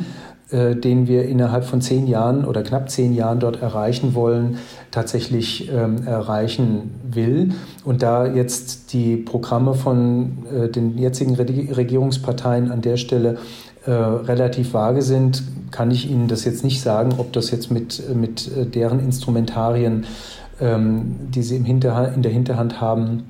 äh, 0.49 0.75
den 0.75 1.07
wir 1.07 1.25
innerhalb 1.25 1.65
von 1.65 1.81
zehn 1.81 2.07
Jahren 2.07 2.45
oder 2.45 2.63
knapp 2.63 2.89
zehn 2.89 3.13
Jahren 3.13 3.39
dort 3.39 3.61
erreichen 3.61 4.15
wollen, 4.15 4.59
tatsächlich 4.91 5.69
ähm, 5.69 6.07
erreichen 6.07 6.91
will. 7.11 7.49
Und 7.83 8.01
da 8.01 8.25
jetzt 8.25 8.93
die 8.93 9.17
Programme 9.17 9.73
von 9.73 10.45
äh, 10.53 10.69
den 10.69 10.97
jetzigen 10.97 11.35
Regierungsparteien 11.35 12.71
an 12.71 12.81
der 12.81 12.95
Stelle 12.95 13.37
äh, 13.85 13.91
relativ 13.91 14.73
vage 14.73 15.01
sind, 15.01 15.43
kann 15.71 15.91
ich 15.91 16.09
Ihnen 16.09 16.27
das 16.27 16.45
jetzt 16.45 16.63
nicht 16.63 16.81
sagen, 16.81 17.15
ob 17.17 17.33
das 17.33 17.51
jetzt 17.51 17.69
mit, 17.69 18.03
mit 18.15 18.49
äh, 18.55 18.65
deren 18.65 18.99
Instrumentarien, 18.99 20.05
ähm, 20.61 21.15
die 21.29 21.41
sie 21.41 21.57
im 21.57 21.65
in 21.65 21.81
der 21.81 22.31
Hinterhand 22.31 22.79
haben, 22.79 23.23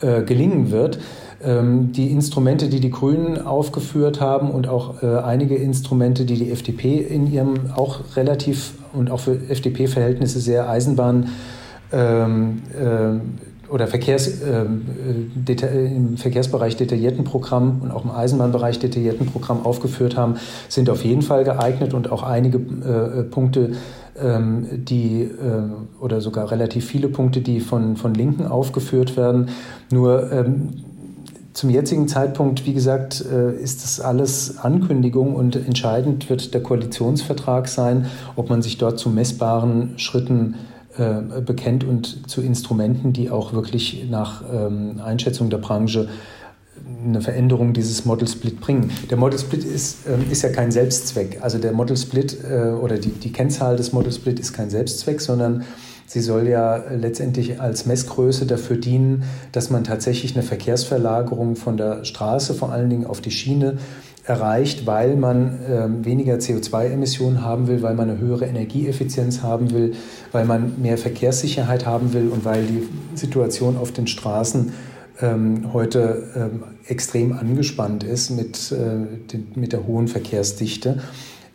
äh, 0.00 0.22
gelingen 0.22 0.70
wird. 0.72 0.98
Ähm, 1.44 1.92
die 1.92 2.10
Instrumente, 2.10 2.68
die 2.68 2.80
die 2.80 2.90
Grünen 2.90 3.44
aufgeführt 3.44 4.20
haben 4.20 4.50
und 4.50 4.68
auch 4.68 5.02
äh, 5.02 5.06
einige 5.18 5.56
Instrumente, 5.56 6.24
die 6.24 6.36
die 6.36 6.50
FDP 6.50 6.98
in 6.98 7.32
ihrem 7.32 7.72
auch 7.74 8.00
relativ 8.16 8.74
und 8.92 9.10
auch 9.10 9.20
für 9.20 9.38
FDP-Verhältnisse 9.48 10.40
sehr 10.40 10.68
Eisenbahn 10.68 11.30
ähm, 11.92 12.62
äh, 12.78 13.72
oder 13.72 13.86
Verkehrs, 13.86 14.42
ähm, 14.42 14.82
äh, 15.46 15.86
im 15.86 16.16
Verkehrsbereich 16.16 16.76
detaillierten 16.76 17.24
Programm 17.24 17.80
und 17.82 17.90
auch 17.90 18.04
im 18.04 18.10
Eisenbahnbereich 18.10 18.78
detaillierten 18.78 19.26
Programm 19.26 19.64
aufgeführt 19.64 20.16
haben, 20.16 20.36
sind 20.68 20.90
auf 20.90 21.04
jeden 21.04 21.22
Fall 21.22 21.44
geeignet 21.44 21.94
und 21.94 22.12
auch 22.12 22.22
einige 22.22 22.58
äh, 22.58 23.22
Punkte, 23.24 23.72
ähm, 24.20 24.66
die 24.84 25.22
äh, 25.22 26.00
oder 26.00 26.20
sogar 26.20 26.50
relativ 26.50 26.86
viele 26.86 27.08
Punkte, 27.08 27.40
die 27.40 27.60
von, 27.60 27.96
von 27.96 28.12
Linken 28.14 28.46
aufgeführt 28.46 29.16
werden. 29.16 29.48
Nur 29.90 30.30
ähm, 30.30 30.74
zum 31.52 31.68
jetzigen 31.70 32.08
Zeitpunkt, 32.08 32.64
wie 32.66 32.72
gesagt, 32.72 33.24
äh, 33.30 33.54
ist 33.54 33.84
das 33.84 34.00
alles 34.00 34.58
Ankündigung 34.58 35.36
und 35.36 35.56
entscheidend 35.56 36.30
wird 36.30 36.54
der 36.54 36.62
Koalitionsvertrag 36.62 37.68
sein, 37.68 38.06
ob 38.36 38.48
man 38.48 38.62
sich 38.62 38.78
dort 38.78 38.98
zu 38.98 39.10
messbaren 39.10 39.98
Schritten 39.98 40.54
äh, 40.96 41.40
bekennt 41.40 41.84
und 41.84 42.28
zu 42.28 42.40
Instrumenten, 42.40 43.12
die 43.12 43.30
auch 43.30 43.52
wirklich 43.52 44.06
nach 44.10 44.42
ähm, 44.52 45.00
Einschätzung 45.04 45.50
der 45.50 45.58
Branche 45.58 46.08
eine 47.04 47.20
Veränderung 47.20 47.72
dieses 47.72 48.04
Model 48.04 48.26
Split 48.28 48.60
bringen. 48.60 48.90
Der 49.10 49.16
Model 49.16 49.38
Split 49.38 49.64
ist, 49.64 50.06
ähm, 50.06 50.30
ist 50.30 50.42
ja 50.42 50.48
kein 50.48 50.70
Selbstzweck. 50.70 51.38
Also 51.42 51.58
der 51.58 51.72
Model 51.72 51.96
Split 51.96 52.38
äh, 52.44 52.70
oder 52.70 52.98
die, 52.98 53.10
die 53.10 53.32
Kennzahl 53.32 53.76
des 53.76 53.92
Model 53.92 54.12
Split 54.12 54.40
ist 54.40 54.52
kein 54.52 54.70
Selbstzweck, 54.70 55.20
sondern 55.20 55.64
Sie 56.06 56.20
soll 56.20 56.48
ja 56.48 56.82
letztendlich 56.90 57.60
als 57.60 57.86
Messgröße 57.86 58.46
dafür 58.46 58.76
dienen, 58.76 59.24
dass 59.52 59.70
man 59.70 59.84
tatsächlich 59.84 60.34
eine 60.34 60.42
Verkehrsverlagerung 60.42 61.56
von 61.56 61.76
der 61.76 62.04
Straße 62.04 62.54
vor 62.54 62.72
allen 62.72 62.90
Dingen 62.90 63.06
auf 63.06 63.20
die 63.20 63.30
Schiene 63.30 63.78
erreicht, 64.24 64.86
weil 64.86 65.16
man 65.16 65.60
äh, 65.64 66.04
weniger 66.04 66.34
CO2-Emissionen 66.34 67.42
haben 67.42 67.66
will, 67.66 67.82
weil 67.82 67.94
man 67.94 68.08
eine 68.08 68.18
höhere 68.20 68.46
Energieeffizienz 68.46 69.42
haben 69.42 69.72
will, 69.72 69.94
weil 70.30 70.44
man 70.44 70.80
mehr 70.80 70.96
Verkehrssicherheit 70.96 71.86
haben 71.86 72.12
will 72.12 72.28
und 72.28 72.44
weil 72.44 72.64
die 72.64 72.88
Situation 73.14 73.76
auf 73.76 73.90
den 73.90 74.06
Straßen 74.06 74.72
ähm, 75.20 75.72
heute 75.72 76.30
ähm, 76.36 76.62
extrem 76.86 77.32
angespannt 77.32 78.04
ist 78.04 78.30
mit, 78.30 78.72
äh, 78.72 79.26
den, 79.32 79.48
mit 79.56 79.72
der 79.72 79.86
hohen 79.86 80.08
Verkehrsdichte. 80.08 81.00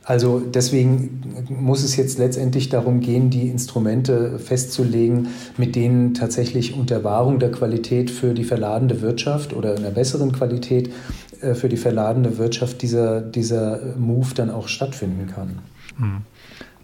Also 0.08 0.40
deswegen 0.40 1.22
muss 1.50 1.84
es 1.84 1.98
jetzt 1.98 2.18
letztendlich 2.18 2.70
darum 2.70 3.02
gehen, 3.02 3.30
die 3.30 3.50
Instrumente 3.50 4.40
festzulegen, 4.40 5.28
mit 5.58 5.76
denen 5.76 6.14
tatsächlich 6.14 6.76
unter 6.78 7.04
Wahrung 7.04 7.40
der 7.40 7.52
Qualität 7.52 8.10
für 8.10 8.34
die 8.34 8.46
verladende 8.46 9.02
Wirtschaft 9.02 9.52
oder 9.52 9.76
einer 9.76 9.92
besseren 9.92 10.32
Qualität 10.32 10.94
äh, 11.42 11.56
für 11.56 11.68
die 11.68 11.76
verladende 11.76 12.38
Wirtschaft 12.38 12.82
dieser, 12.82 13.20
dieser 13.20 13.82
Move 13.98 14.34
dann 14.34 14.50
auch 14.50 14.70
stattfinden 14.70 15.28
kann. 15.28 15.60
Hm. 15.98 16.22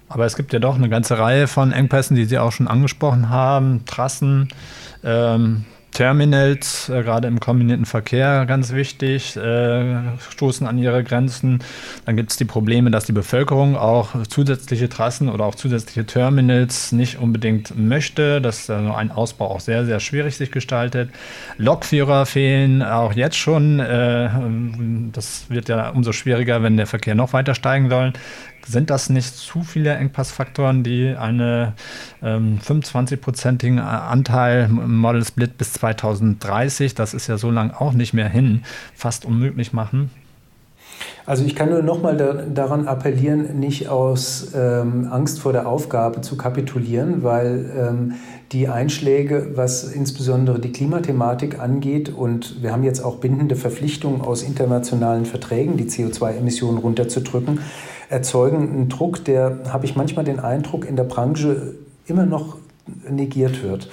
Aber 0.10 0.26
es 0.26 0.36
gibt 0.36 0.52
ja 0.52 0.60
doch 0.60 0.76
eine 0.76 0.90
ganze 0.90 1.18
Reihe 1.18 1.48
von 1.48 1.72
Engpässen, 1.72 2.18
die 2.18 2.26
Sie 2.26 2.38
auch 2.38 2.52
schon 2.52 2.68
angesprochen 2.68 3.30
haben. 3.30 3.86
Trassen, 3.86 4.50
ähm, 5.02 5.64
Terminals, 5.94 6.90
äh, 6.90 7.04
gerade 7.04 7.28
im 7.28 7.40
kombinierten 7.40 7.86
Verkehr, 7.86 8.46
ganz 8.46 8.74
wichtig, 8.74 9.38
äh, 9.38 9.96
stoßen 10.32 10.68
an 10.68 10.78
ihre 10.78 11.04
Grenzen. 11.04 11.60
Dann 12.06 12.18
gibt 12.18 12.32
es 12.32 12.38
die 12.38 12.46
Probleme, 12.46 12.92
dass 12.92 13.06
die 13.06 13.12
Bevölkerung 13.12 13.78
auch 13.78 14.24
zusätzliche 14.28 14.90
Trassen 14.90 15.30
oder 15.30 15.46
auch 15.46 15.56
zusätzliche 15.56 16.06
Terminals 16.06 16.92
nicht 16.92 17.20
unbedingt 17.20 17.78
möchte, 17.78 18.42
dass 18.42 18.70
äh, 18.70 18.74
ein 18.74 19.12
Ausbau 19.12 19.50
auch 19.50 19.60
sehr, 19.60 19.86
sehr 19.86 20.00
schwierig 20.00 20.36
sich 20.36 20.52
gestaltet. 20.52 21.10
Lokführer 21.58 22.26
fehlen 22.26 22.82
auch 22.82 23.14
jetzt 23.14 23.38
schon. 23.38 23.80
Äh, 23.80 24.30
das 25.12 25.46
wird 25.50 25.70
ja 25.70 25.90
umso 25.90 26.12
schwieriger, 26.12 26.64
wenn 26.64 26.78
der 26.78 26.88
Verkehr 26.88 27.16
noch 27.16 27.34
weiter 27.34 27.56
steigen 27.56 27.90
soll. 27.90 28.14
Sind 28.66 28.90
das 28.90 29.10
nicht 29.10 29.36
zu 29.36 29.64
viele 29.64 29.94
Engpassfaktoren, 29.96 30.84
die 30.84 31.16
einen 31.16 31.74
ähm, 32.22 32.60
25-prozentigen 32.66 33.80
Anteil 33.80 34.70
Model 34.70 35.26
Split 35.26 35.58
bis 35.58 35.74
2030, 35.74 36.96
das 36.96 37.14
ist 37.14 37.28
ja 37.28 37.38
so 37.38 37.52
lange 37.52 37.80
auch 37.80 37.94
nicht 37.94 38.14
mehr 38.14 38.30
hin, 38.30 38.64
fast 38.96 39.26
unmöglich 39.26 39.74
machen? 39.74 40.10
Also 41.26 41.46
ich 41.46 41.56
kann 41.56 41.70
nur 41.70 41.82
nochmal 41.82 42.18
da, 42.18 42.34
daran 42.34 42.88
appellieren, 42.88 43.60
nicht 43.60 43.88
aus 43.88 44.52
ähm, 44.56 45.08
Angst 45.10 45.40
vor 45.40 45.54
der 45.54 45.68
Aufgabe 45.68 46.22
zu 46.22 46.36
kapitulieren, 46.36 47.24
weil 47.24 47.72
ähm, 47.78 48.14
die 48.52 48.68
Einschläge, 48.68 49.52
was 49.56 49.86
insbesondere 49.86 50.60
die 50.60 50.72
Klimathematik 50.72 51.60
angeht, 51.60 52.10
und 52.10 52.62
wir 52.62 52.74
haben 52.74 52.84
jetzt 52.84 53.04
auch 53.04 53.18
bindende 53.18 53.56
Verpflichtungen 53.56 54.22
aus 54.22 54.44
internationalen 54.44 55.26
Verträgen, 55.26 55.78
die 55.78 55.86
CO2-Emissionen 55.86 56.78
runterzudrücken, 56.78 57.60
erzeugen 58.14 58.70
einen 58.70 58.90
Druck, 58.90 59.26
der, 59.26 59.60
habe 59.70 59.86
ich 59.86 59.96
manchmal 59.96 60.24
den 60.24 60.40
Eindruck, 60.40 60.88
in 60.88 60.96
der 60.96 61.04
Branche 61.04 61.74
immer 62.06 62.26
noch 62.26 62.58
negiert 63.10 63.64
wird. 63.64 63.90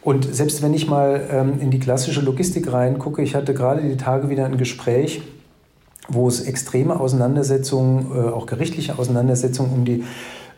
Und 0.00 0.34
selbst 0.34 0.62
wenn 0.62 0.74
ich 0.74 0.88
mal 0.88 1.20
ähm, 1.30 1.60
in 1.60 1.70
die 1.70 1.78
klassische 1.78 2.22
Logistik 2.22 2.72
reingucke, 2.72 3.22
ich 3.22 3.34
hatte 3.34 3.54
gerade 3.54 3.82
die 3.82 3.96
Tage 3.96 4.30
wieder 4.30 4.46
ein 4.46 4.56
Gespräch, 4.56 5.22
wo 6.08 6.26
es 6.26 6.40
extreme 6.40 6.98
Auseinandersetzungen, 6.98 8.06
äh, 8.12 8.30
auch 8.30 8.46
gerichtliche 8.46 8.98
Auseinandersetzungen 8.98 9.72
um 9.72 9.84
die 9.84 10.02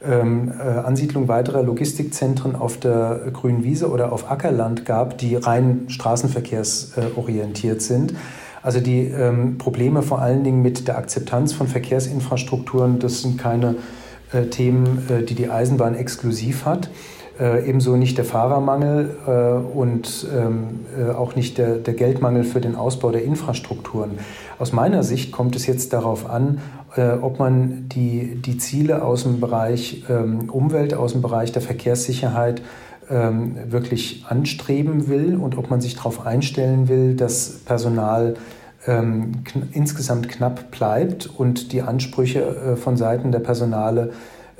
ähm, 0.02 0.52
äh, 0.58 0.62
Ansiedlung 0.62 1.28
weiterer 1.28 1.62
Logistikzentren 1.62 2.54
auf 2.54 2.78
der 2.78 3.28
grünen 3.32 3.64
Wiese 3.64 3.90
oder 3.90 4.12
auf 4.12 4.30
Ackerland 4.30 4.86
gab, 4.86 5.18
die 5.18 5.36
rein 5.36 5.84
straßenverkehrsorientiert 5.88 7.82
sind. 7.82 8.14
Also 8.64 8.80
die 8.80 9.02
ähm, 9.02 9.58
Probleme 9.58 10.00
vor 10.00 10.22
allen 10.22 10.42
Dingen 10.42 10.62
mit 10.62 10.88
der 10.88 10.96
Akzeptanz 10.96 11.52
von 11.52 11.68
Verkehrsinfrastrukturen, 11.68 12.98
das 12.98 13.20
sind 13.20 13.36
keine 13.36 13.76
äh, 14.32 14.44
Themen, 14.46 15.06
äh, 15.10 15.22
die 15.22 15.34
die 15.34 15.50
Eisenbahn 15.50 15.94
exklusiv 15.94 16.64
hat. 16.64 16.88
Äh, 17.38 17.68
ebenso 17.68 17.96
nicht 17.96 18.16
der 18.16 18.24
Fahrermangel 18.24 19.16
äh, 19.26 19.76
und 19.76 20.26
ähm, 20.34 20.80
äh, 20.98 21.10
auch 21.10 21.36
nicht 21.36 21.58
der, 21.58 21.76
der 21.76 21.92
Geldmangel 21.92 22.42
für 22.42 22.62
den 22.62 22.74
Ausbau 22.74 23.10
der 23.10 23.22
Infrastrukturen. 23.24 24.12
Aus 24.58 24.72
meiner 24.72 25.02
Sicht 25.02 25.30
kommt 25.30 25.56
es 25.56 25.66
jetzt 25.66 25.92
darauf 25.92 26.30
an, 26.30 26.60
äh, 26.96 27.10
ob 27.20 27.38
man 27.38 27.90
die, 27.90 28.36
die 28.36 28.56
Ziele 28.56 29.04
aus 29.04 29.24
dem 29.24 29.40
Bereich 29.40 30.04
ähm, 30.08 30.48
Umwelt, 30.48 30.94
aus 30.94 31.12
dem 31.12 31.20
Bereich 31.20 31.52
der 31.52 31.60
Verkehrssicherheit 31.60 32.62
ähm, 33.10 33.56
wirklich 33.70 34.24
anstreben 34.28 35.08
will 35.08 35.36
und 35.36 35.58
ob 35.58 35.70
man 35.70 35.80
sich 35.80 35.96
darauf 35.96 36.26
einstellen 36.26 36.88
will, 36.88 37.14
dass 37.14 37.60
Personal 37.64 38.34
ähm, 38.86 39.44
kn 39.44 39.68
insgesamt 39.72 40.28
knapp 40.28 40.70
bleibt 40.70 41.26
und 41.26 41.72
die 41.72 41.82
Ansprüche 41.82 42.40
äh, 42.40 42.76
von 42.76 42.96
Seiten 42.96 43.32
der 43.32 43.40
Personale 43.40 44.12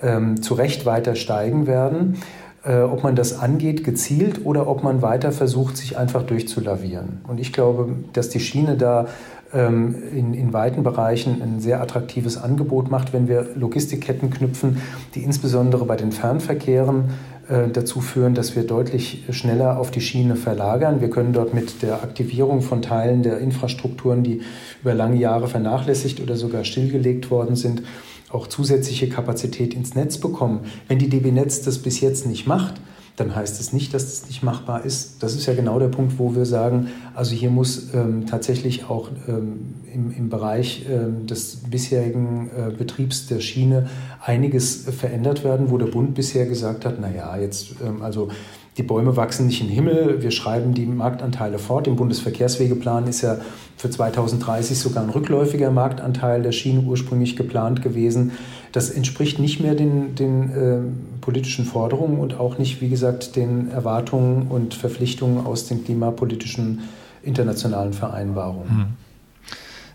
ähm, 0.03 0.43
zu 0.43 0.55
Recht 0.55 0.87
weiter 0.87 1.15
steigen 1.15 1.67
werden. 1.67 2.17
Äh, 2.65 2.81
ob 2.81 3.03
man 3.03 3.15
das 3.15 3.39
angeht 3.39 3.85
gezielt 3.85 4.47
oder 4.47 4.67
ob 4.67 4.83
man 4.83 5.03
weiter 5.03 5.33
versucht, 5.33 5.77
sich 5.77 5.99
einfach 5.99 6.23
durchzulavieren. 6.23 7.21
Und 7.29 7.39
ich 7.39 7.53
glaube, 7.53 7.95
dass 8.15 8.31
die 8.31 8.41
Schiene 8.41 8.77
da 8.79 9.07
ähm, 9.53 9.95
in, 10.13 10.33
in 10.33 10.53
weiten 10.55 10.83
Bereichen 10.83 11.43
ein 11.43 11.61
sehr 11.61 11.83
attraktives 11.83 12.39
Angebot 12.39 12.91
macht, 12.91 13.13
wenn 13.13 13.29
wir 13.29 13.49
Logistikketten 13.55 14.31
knüpfen, 14.31 14.79
die 15.15 15.23
insbesondere 15.23 15.85
bei 15.85 15.97
den 15.97 16.11
Fernverkehren 16.11 17.11
dazu 17.49 18.01
führen, 18.01 18.35
dass 18.35 18.57
wir 18.57 18.65
deutlich 18.65 19.25
schneller 19.31 19.79
auf 19.79 19.91
die 19.91 20.01
Schiene 20.01 20.37
verlagern. 20.37 21.01
Wir 21.01 21.11
können 21.11 21.33
dort 21.33 21.53
mit 21.53 21.83
der 21.83 22.03
Aktivierung 22.03 22.63
von 22.63 22.83
Teilen 22.83 23.23
der 23.23 23.39
Infrastrukturen, 23.39 24.23
die 24.23 24.41
über 24.83 24.95
lange 24.95 25.17
Jahre 25.17 25.49
vernachlässigt 25.49 26.21
oder 26.21 26.37
sogar 26.37 26.65
stillgelegt 26.65 27.31
worden 27.31 27.57
sind, 27.57 27.83
auch 28.31 28.47
zusätzliche 28.47 29.09
Kapazität 29.09 29.75
ins 29.75 29.95
Netz 29.95 30.19
bekommen. 30.19 30.61
Wenn 30.89 30.99
die 30.99 31.09
DB 31.09 31.31
Netz 31.31 31.63
das 31.63 31.79
bis 31.79 32.01
jetzt 32.01 32.27
nicht 32.27 32.47
macht, 32.47 32.75
dann 33.17 33.35
heißt 33.35 33.61
es 33.61 33.73
nicht, 33.73 33.95
dass 33.95 34.05
es 34.05 34.21
das 34.21 34.29
nicht 34.29 34.43
machbar 34.43 34.85
ist. 34.85 35.23
Das 35.23 35.35
ist 35.35 35.47
ja 35.47 35.55
genau 35.55 35.79
der 35.79 35.89
Punkt, 35.89 36.19
wo 36.19 36.35
wir 36.35 36.47
sagen, 36.47 36.89
also 37.15 37.35
hier 37.35 37.51
muss 37.51 37.95
ähm, 37.95 38.27
tatsächlich 38.27 38.91
auch 38.91 39.09
ähm, 39.29 39.75
im, 39.93 40.11
im 40.11 40.29
Bereich 40.29 40.87
ähm, 40.91 41.27
des 41.27 41.59
bisherigen 41.71 42.51
äh, 42.57 42.73
Betriebs 42.73 43.29
der 43.29 43.39
Schiene 43.41 43.89
einiges 44.21 44.87
verändert 44.91 45.45
werden, 45.45 45.71
wo 45.71 45.79
der 45.79 45.87
Bund 45.87 46.15
bisher 46.15 46.47
gesagt 46.47 46.85
hat, 46.85 47.01
naja, 47.01 47.37
jetzt 47.37 47.77
ähm, 47.85 48.03
also 48.03 48.31
die 48.77 48.83
Bäume 48.83 49.17
wachsen 49.17 49.47
nicht 49.47 49.63
den 49.63 49.69
Himmel, 49.69 50.21
wir 50.21 50.33
schreiben 50.33 50.75
die 50.75 50.85
Marktanteile 50.85 51.61
fort. 51.61 51.87
Im 51.87 51.95
Bundesverkehrswegeplan 51.95 53.07
ist 53.07 53.23
ja 53.23 53.39
für 53.77 53.89
2030 53.89 54.77
sogar 54.77 55.05
ein 55.05 55.11
rückläufiger 55.11 55.71
Marktanteil 55.71 56.43
der 56.43 56.51
Schiene 56.51 56.81
ursprünglich 56.81 57.37
geplant 57.37 57.83
gewesen. 57.83 58.33
Das 58.73 58.91
entspricht 58.91 59.39
nicht 59.39 59.61
mehr 59.61 59.77
den, 59.77 60.17
den 60.17 60.51
äh, 60.51 61.14
politischen 61.25 61.65
Forderungen 61.65 62.21
und 62.21 62.39
auch 62.39 62.59
nicht, 62.59 62.83
wie 62.83 62.91
gesagt, 62.91 63.35
den 63.35 63.71
Erwartungen 63.71 64.49
und 64.49 64.75
Verpflichtungen 64.75 65.47
aus 65.47 65.67
den 65.67 65.83
klimapolitischen 65.83 66.83
internationalen 67.23 67.95
Vereinbarungen. 67.95 68.77
Mhm. 68.77 69.05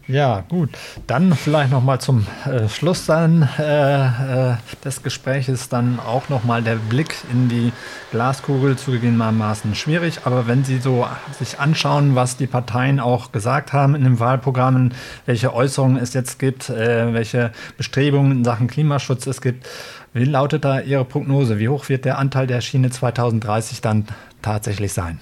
Ja, 0.10 0.44
gut. 0.50 0.72
Dann 1.06 1.36
vielleicht 1.36 1.70
nochmal 1.70 2.02
zum 2.02 2.26
äh, 2.44 2.68
Schluss 2.68 3.06
dann, 3.06 3.48
äh, 3.60 4.54
äh, 4.54 4.56
des 4.84 5.04
Gespräches 5.04 5.70
dann 5.70 6.00
auch 6.00 6.30
nochmal 6.30 6.63
der 6.63 6.78
Blick 6.78 7.18
in 7.32 7.48
die 7.48 7.72
Glaskugel 8.10 8.76
zugegebenermaßen 8.76 9.76
schwierig. 9.76 10.22
Aber 10.26 10.48
wenn 10.48 10.63
Sie 10.63 10.80
so 10.80 11.06
sich 11.38 11.60
anschauen, 11.60 12.15
was 12.15 12.38
die 12.38 12.48
Parteien 12.48 13.00
auch 13.00 13.32
gesagt 13.32 13.72
haben 13.72 13.94
in 13.94 14.04
den 14.04 14.20
Wahlprogrammen, 14.20 14.96
welche 15.28 15.54
Äußerungen 15.54 15.98
es 15.98 16.15
jetzt 16.15 16.39
gibt, 16.39 16.72
äh, 16.72 17.13
welche 17.13 17.52
Bestrebungen 17.78 18.32
in 18.32 18.44
Sachen 18.44 18.65
Klimaschutz 18.65 19.28
es 19.28 19.42
gibt, 19.42 19.68
wie 20.13 20.24
lautet 20.24 20.65
da 20.65 20.80
Ihre 20.80 21.06
Prognose? 21.06 21.60
Wie 21.60 21.69
hoch 21.69 21.89
wird 21.89 22.06
der 22.06 22.17
Anteil 22.17 22.48
der 22.48 22.62
Schiene 22.62 22.89
2030 22.89 23.82
dann 23.82 24.06
tatsächlich 24.41 24.93
sein? 24.93 25.19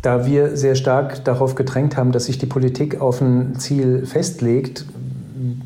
Da 0.00 0.26
wir 0.26 0.56
sehr 0.56 0.74
stark 0.74 1.24
darauf 1.24 1.54
gedrängt 1.54 1.96
haben, 1.96 2.12
dass 2.12 2.26
sich 2.26 2.38
die 2.38 2.46
Politik 2.46 3.00
auf 3.00 3.20
ein 3.20 3.56
Ziel 3.58 4.06
festlegt, 4.06 4.86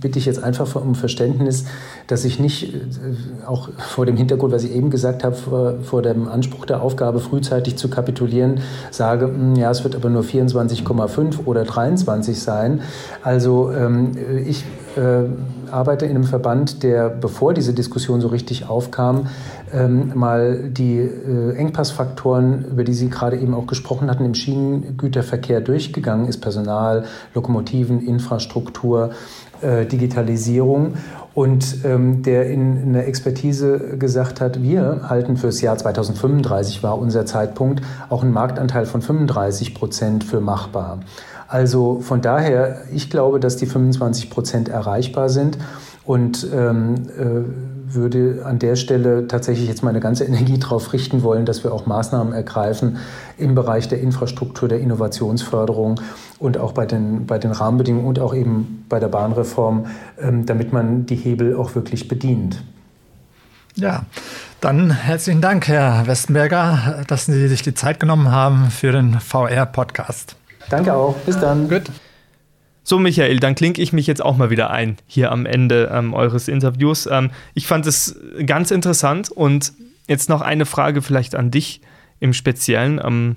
bitte 0.01 0.19
ich 0.19 0.27
jetzt 0.27 0.43
einfach 0.43 0.75
um 0.75 0.95
Verständnis, 0.95 1.65
dass 2.07 2.25
ich 2.25 2.39
nicht, 2.39 2.75
äh, 2.75 3.47
auch 3.47 3.71
vor 3.79 4.07
dem 4.07 4.17
Hintergrund, 4.17 4.53
was 4.53 4.65
ich 4.65 4.73
eben 4.73 4.91
gesagt 4.91 5.25
habe, 5.25 5.35
vor, 5.35 5.75
vor 5.83 6.03
dem 6.03 6.29
Anspruch 6.29 6.67
der 6.67 6.83
Aufgabe, 6.83 7.21
frühzeitig 7.21 7.77
zu 7.77 7.89
kapitulieren, 7.89 8.61
sage, 8.91 9.27
hm, 9.27 9.57
ja, 9.57 9.71
es 9.71 9.85
wird 9.85 9.95
aber 9.95 10.11
nur 10.11 10.23
24,5 10.23 11.47
oder 11.47 11.65
23 11.65 12.39
sein. 12.39 12.83
Also 13.23 13.73
ähm, 13.73 14.13
ich 14.47 14.65
äh, 14.97 15.71
arbeite 15.71 16.05
in 16.07 16.13
einem 16.13 16.25
Verband, 16.25 16.83
der, 16.83 17.09
bevor 17.09 17.55
diese 17.55 17.73
Diskussion 17.73 18.21
so 18.21 18.29
richtig 18.29 18.69
aufkam, 18.69 19.29
ähm, 19.73 20.13
mal 20.15 20.69
die 20.69 20.99
äh, 20.99 21.55
Engpassfaktoren, 21.57 22.67
über 22.71 22.85
die 22.85 22.93
Sie 22.93 23.09
gerade 23.09 23.39
eben 23.39 23.55
auch 23.55 23.67
gesprochen 23.67 24.11
hatten, 24.11 24.25
im 24.25 24.35
Schienengüterverkehr 24.35 25.61
durchgegangen 25.61 26.29
ist. 26.29 26.39
Personal, 26.39 27.05
Lokomotiven, 27.35 28.07
Infrastruktur, 28.07 29.11
äh, 29.61 29.87
Digitalisierung. 29.87 30.95
Und 31.35 31.85
ähm, 31.85 32.23
der 32.23 32.51
in, 32.51 32.77
in 32.77 32.93
der 32.93 33.09
Expertise 33.09 33.97
gesagt 33.99 34.43
hat, 34.43 34.63
wir 34.63 35.09
halten 35.09 35.39
fürs 35.39 35.63
Jahr 35.63 35.79
2035 35.79 36.83
war 36.83 36.99
unser 36.99 37.25
Zeitpunkt 37.25 37.81
auch 38.11 38.23
einen 38.23 38.33
Marktanteil 38.33 38.85
von 38.85 39.01
35 39.01 39.75
Prozent 39.75 40.25
für 40.25 40.41
machbar. 40.41 40.99
Also 41.49 42.01
von 42.01 42.21
daher, 42.21 42.83
ich 42.93 43.11
glaube, 43.11 43.41
dass 43.41 43.57
die 43.57 43.67
25 43.67 44.31
Prozent 44.31 44.69
erreichbar 44.69 45.29
sind 45.29 45.59
und 46.05 46.47
ähm, 46.53 46.95
äh, 47.19 47.95
würde 47.95 48.43
an 48.45 48.59
der 48.59 48.77
Stelle 48.77 49.27
tatsächlich 49.29 49.69
jetzt 49.69 49.83
meine 49.83 50.01
ganze 50.01 50.25
Energie 50.27 50.59
darauf 50.59 50.93
richten 50.93 51.23
wollen, 51.23 51.45
dass 51.45 51.65
wir 51.65 51.73
auch 51.73 51.87
Maßnahmen 51.87 52.33
ergreifen 52.33 52.99
im 53.39 53.55
Bereich 53.55 53.89
der 53.89 54.01
Infrastruktur, 54.01 54.69
der 54.69 54.81
Innovationsförderung 54.81 56.01
und 56.39 56.59
auch 56.59 56.73
bei 56.73 56.87
den, 56.87 57.27
bei 57.27 57.39
den 57.39 57.53
Rahmenbedingungen 57.53 58.07
und 58.07 58.19
auch 58.19 58.35
eben 58.35 58.85
bei 58.89 58.99
der 58.99 59.09
Bahnreform, 59.09 59.87
ähm, 60.21 60.47
damit 60.47 60.73
man 60.73 61.07
die 61.07 61.17
Hebel 61.17 61.57
auch 61.57 61.75
wirklich 61.75 62.09
bedient. 62.09 62.63
Ja, 63.75 64.05
dann 64.61 64.91
herzlichen 64.91 65.41
Dank, 65.41 65.67
Herr 65.67 66.07
Westenberger, 66.07 67.05
dass 67.07 67.27
Sie 67.27 67.49
sich 67.49 67.63
die 67.63 67.75
Zeit 67.75 68.01
genommen 68.01 68.31
haben 68.31 68.71
für 68.71 68.93
den 68.93 69.19
VR-Podcast. 69.19 70.37
Danke 70.73 70.95
auch. 70.95 71.15
Bis 71.27 71.39
dann. 71.39 71.69
Gut. 71.69 71.83
So, 72.83 72.99
Michael, 72.99 73.39
dann 73.41 73.55
klinke 73.55 73.83
ich 73.83 73.93
mich 73.93 74.07
jetzt 74.07 74.25
auch 74.25 74.39
mal 74.39 74.49
wieder 74.49 74.71
ein 74.71 74.97
hier 75.07 75.31
am 75.31 75.45
Ende 75.45 75.91
ähm, 75.93 76.15
eures 76.15 76.49
Interviews. 76.49 77.07
Ähm, 77.07 77.31
ich 77.53 77.67
fand 77.67 77.87
es 77.87 78.19
ganz 78.47 78.71
interessant 78.71 79.31
und 79.31 79.75
jetzt 80.09 80.31
noch 80.31 80.41
eine 80.41 80.65
Frage 80.65 81.03
vielleicht 81.03 81.35
an 81.35 81.51
dich 81.51 81.83
im 82.21 82.33
Speziellen. 82.33 82.99
Ähm, 83.05 83.37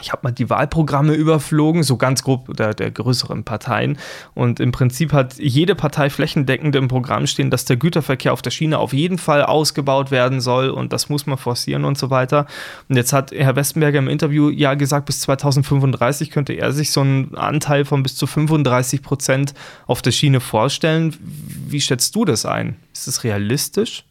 ich 0.00 0.12
habe 0.12 0.20
mal 0.24 0.32
die 0.32 0.50
Wahlprogramme 0.50 1.14
überflogen, 1.14 1.82
so 1.82 1.96
ganz 1.96 2.22
grob 2.22 2.56
der, 2.56 2.74
der, 2.74 2.90
größeren 2.90 3.44
Parteien. 3.44 3.98
Und 4.34 4.60
im 4.60 4.72
Prinzip 4.72 5.12
hat 5.12 5.38
jede 5.38 5.74
Partei 5.74 6.10
flächendeckend 6.10 6.74
im 6.76 6.88
Programm 6.88 7.26
stehen, 7.26 7.50
dass 7.50 7.64
der 7.64 7.76
Güterverkehr 7.76 8.32
auf 8.32 8.42
der 8.42 8.50
Schiene 8.50 8.78
auf 8.78 8.92
jeden 8.92 9.18
Fall 9.18 9.42
ausgebaut 9.42 10.10
werden 10.10 10.40
soll 10.40 10.70
und 10.70 10.92
das 10.92 11.08
muss 11.08 11.26
man 11.26 11.38
forcieren 11.38 11.84
und 11.84 11.98
so 11.98 12.10
weiter. 12.10 12.46
Und 12.88 12.96
jetzt 12.96 13.12
hat 13.12 13.32
Herr 13.32 13.56
Westenberger 13.56 13.98
im 13.98 14.08
Interview 14.08 14.50
ja 14.50 14.74
gesagt, 14.74 15.06
bis 15.06 15.20
2035 15.20 16.30
könnte 16.30 16.52
er 16.52 16.72
sich 16.72 16.90
so 16.90 17.00
einen 17.00 17.34
Anteil 17.34 17.84
von 17.84 18.02
bis 18.02 18.16
zu 18.16 18.26
35 18.26 19.02
Prozent 19.02 19.54
auf 19.86 20.02
der 20.02 20.12
Schiene 20.12 20.40
vorstellen. 20.40 21.16
Wie 21.20 21.80
schätzt 21.80 22.14
du 22.14 22.24
das 22.24 22.44
ein? 22.46 22.76
Ist 22.92 23.06
das 23.06 23.24
realistisch? 23.24 24.04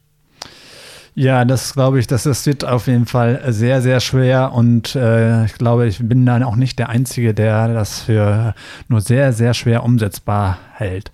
Ja, 1.18 1.46
das 1.46 1.74
glaube 1.74 1.98
ich, 2.00 2.08
das, 2.08 2.24
das 2.24 2.46
wird 2.46 2.66
auf 2.66 2.88
jeden 2.88 3.06
Fall 3.06 3.42
sehr, 3.48 3.82
sehr 3.82 4.02
schwer 4.02 4.52
und 4.52 4.96
äh, 4.96 5.46
ich 5.46 5.54
glaube, 5.54 5.88
ich 5.88 6.00
bin 6.00 6.26
dann 6.26 6.44
auch 6.44 6.58
nicht 6.58 6.78
der 6.78 6.90
Einzige, 6.90 7.34
der 7.34 7.70
das 7.70 8.02
für 8.02 8.54
nur 8.90 9.00
sehr, 9.00 9.32
sehr 9.32 9.54
schwer 9.54 9.86
umsetzbar 9.86 10.58
hält. 10.74 11.12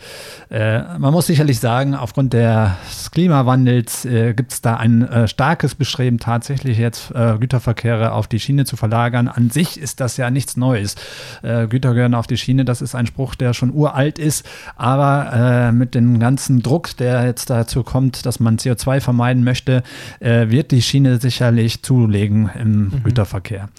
Äh, 0.50 0.98
man 0.98 1.14
muss 1.14 1.28
sicherlich 1.28 1.60
sagen, 1.60 1.94
aufgrund 1.94 2.34
des 2.34 3.12
Klimawandels 3.12 4.06
äh, 4.06 4.34
gibt 4.34 4.54
es 4.54 4.62
da 4.62 4.78
ein 4.78 5.08
äh, 5.08 5.28
starkes 5.28 5.76
Bestreben, 5.76 6.18
tatsächlich 6.18 6.80
jetzt 6.80 7.12
äh, 7.12 7.38
Güterverkehre 7.38 8.14
auf 8.14 8.28
die 8.28 8.40
Schiene 8.40 8.66
zu 8.66 8.78
verlagern. 8.78 9.28
An 9.28 9.52
sich 9.52 9.80
ist 9.80 10.00
das 10.00 10.18
ja 10.18 10.32
nichts 10.32 10.58
Neues. 10.58 10.96
Äh, 11.44 11.68
Güter 11.68 11.94
gehören 11.94 12.16
auf 12.16 12.26
die 12.26 12.38
Schiene, 12.38 12.66
das 12.66 12.82
ist 12.82 12.96
ein 12.96 13.06
Spruch, 13.06 13.36
der 13.36 13.54
schon 13.54 13.72
uralt 13.72 14.18
ist, 14.18 14.50
aber 14.76 15.32
äh, 15.32 15.72
mit 15.72 15.94
dem 15.94 16.20
ganzen 16.20 16.64
Druck, 16.64 16.98
der 16.98 17.26
jetzt 17.26 17.52
dazu 17.52 17.84
kommt, 17.84 18.26
dass 18.26 18.40
man 18.40 18.58
CO2 18.58 19.00
vermeiden 19.00 19.44
möchte, 19.44 19.84
wird 20.20 20.72
die 20.72 20.82
Schiene 20.82 21.20
sicherlich 21.20 21.82
zulegen 21.82 22.50
im 22.60 22.84
mhm. 22.84 23.04
Güterverkehr. 23.04 23.70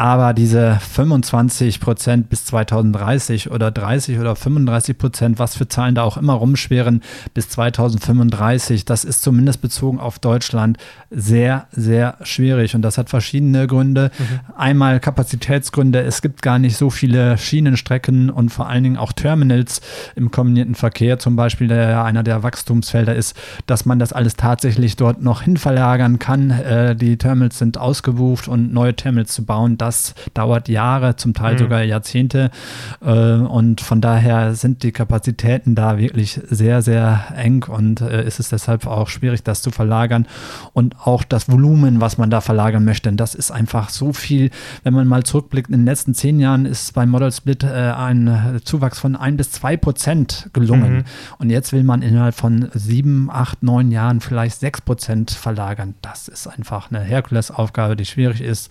Aber 0.00 0.32
diese 0.32 0.78
25 0.80 1.78
Prozent 1.78 2.30
bis 2.30 2.46
2030 2.46 3.50
oder 3.50 3.70
30 3.70 4.18
oder 4.18 4.34
35 4.34 4.96
Prozent 4.96 5.38
was 5.38 5.58
für 5.58 5.68
Zahlen 5.68 5.94
da 5.94 6.04
auch 6.04 6.16
immer 6.16 6.32
rumschweren, 6.32 7.02
bis 7.34 7.50
2035. 7.50 8.86
Das 8.86 9.04
ist 9.04 9.20
zumindest 9.20 9.60
bezogen 9.60 10.00
auf 10.00 10.18
Deutschland 10.18 10.78
sehr, 11.10 11.66
sehr 11.70 12.16
schwierig. 12.22 12.74
Und 12.74 12.80
das 12.80 12.96
hat 12.96 13.10
verschiedene 13.10 13.66
Gründe. 13.66 14.10
Mhm. 14.18 14.54
Einmal 14.56 15.00
Kapazitätsgründe. 15.00 16.00
Es 16.00 16.22
gibt 16.22 16.40
gar 16.40 16.58
nicht 16.58 16.78
so 16.78 16.88
viele 16.88 17.36
Schienenstrecken 17.36 18.30
und 18.30 18.48
vor 18.48 18.70
allen 18.70 18.84
Dingen 18.84 18.96
auch 18.96 19.12
Terminals 19.12 19.82
im 20.16 20.30
kombinierten 20.30 20.76
Verkehr, 20.76 21.18
zum 21.18 21.36
Beispiel, 21.36 21.68
der 21.68 21.90
ja 21.90 22.04
einer 22.04 22.22
der 22.22 22.42
Wachstumsfelder 22.42 23.14
ist, 23.14 23.36
dass 23.66 23.84
man 23.84 23.98
das 23.98 24.14
alles 24.14 24.36
tatsächlich 24.36 24.96
dort 24.96 25.20
noch 25.20 25.42
hin 25.42 25.58
verlagern 25.58 26.18
kann. 26.18 26.48
Äh, 26.52 26.96
die 26.96 27.18
Terminals 27.18 27.58
sind 27.58 27.76
ausgebucht 27.76 28.48
und 28.48 28.72
neue 28.72 28.96
Terminals 28.96 29.34
zu 29.34 29.44
bauen, 29.44 29.76
das 29.76 29.89
dauert 30.34 30.68
Jahre, 30.68 31.16
zum 31.16 31.34
Teil 31.34 31.54
mhm. 31.54 31.58
sogar 31.58 31.82
Jahrzehnte. 31.82 32.50
Äh, 33.04 33.10
und 33.10 33.80
von 33.80 34.00
daher 34.00 34.54
sind 34.54 34.82
die 34.82 34.92
Kapazitäten 34.92 35.74
da 35.74 35.98
wirklich 35.98 36.40
sehr, 36.48 36.82
sehr 36.82 37.24
eng 37.36 37.64
und 37.64 38.00
äh, 38.00 38.24
ist 38.26 38.40
es 38.40 38.48
deshalb 38.48 38.86
auch 38.86 39.08
schwierig, 39.08 39.42
das 39.42 39.62
zu 39.62 39.70
verlagern. 39.70 40.26
Und 40.72 40.96
auch 41.04 41.24
das 41.24 41.50
Volumen, 41.50 42.00
was 42.00 42.18
man 42.18 42.30
da 42.30 42.40
verlagern 42.40 42.84
möchte, 42.84 43.12
das 43.12 43.34
ist 43.34 43.50
einfach 43.50 43.88
so 43.90 44.12
viel. 44.12 44.50
Wenn 44.82 44.94
man 44.94 45.06
mal 45.06 45.24
zurückblickt, 45.24 45.70
in 45.70 45.78
den 45.78 45.84
letzten 45.84 46.14
zehn 46.14 46.38
Jahren 46.40 46.66
ist 46.66 46.94
beim 46.94 47.10
Model 47.10 47.32
Split 47.32 47.64
äh, 47.64 47.92
ein 47.92 48.60
Zuwachs 48.64 48.98
von 48.98 49.16
ein 49.16 49.36
bis 49.36 49.50
zwei 49.50 49.76
Prozent 49.76 50.50
gelungen. 50.52 50.98
Mhm. 50.98 51.04
Und 51.38 51.50
jetzt 51.50 51.72
will 51.72 51.82
man 51.82 52.02
innerhalb 52.02 52.34
von 52.34 52.68
sieben, 52.74 53.30
acht, 53.30 53.62
neun 53.62 53.90
Jahren 53.90 54.20
vielleicht 54.20 54.60
sechs 54.60 54.80
Prozent 54.80 55.30
verlagern. 55.30 55.94
Das 56.02 56.28
ist 56.28 56.46
einfach 56.46 56.90
eine 56.90 57.00
Herkulesaufgabe, 57.00 57.96
die 57.96 58.06
schwierig 58.06 58.40
ist. 58.40 58.70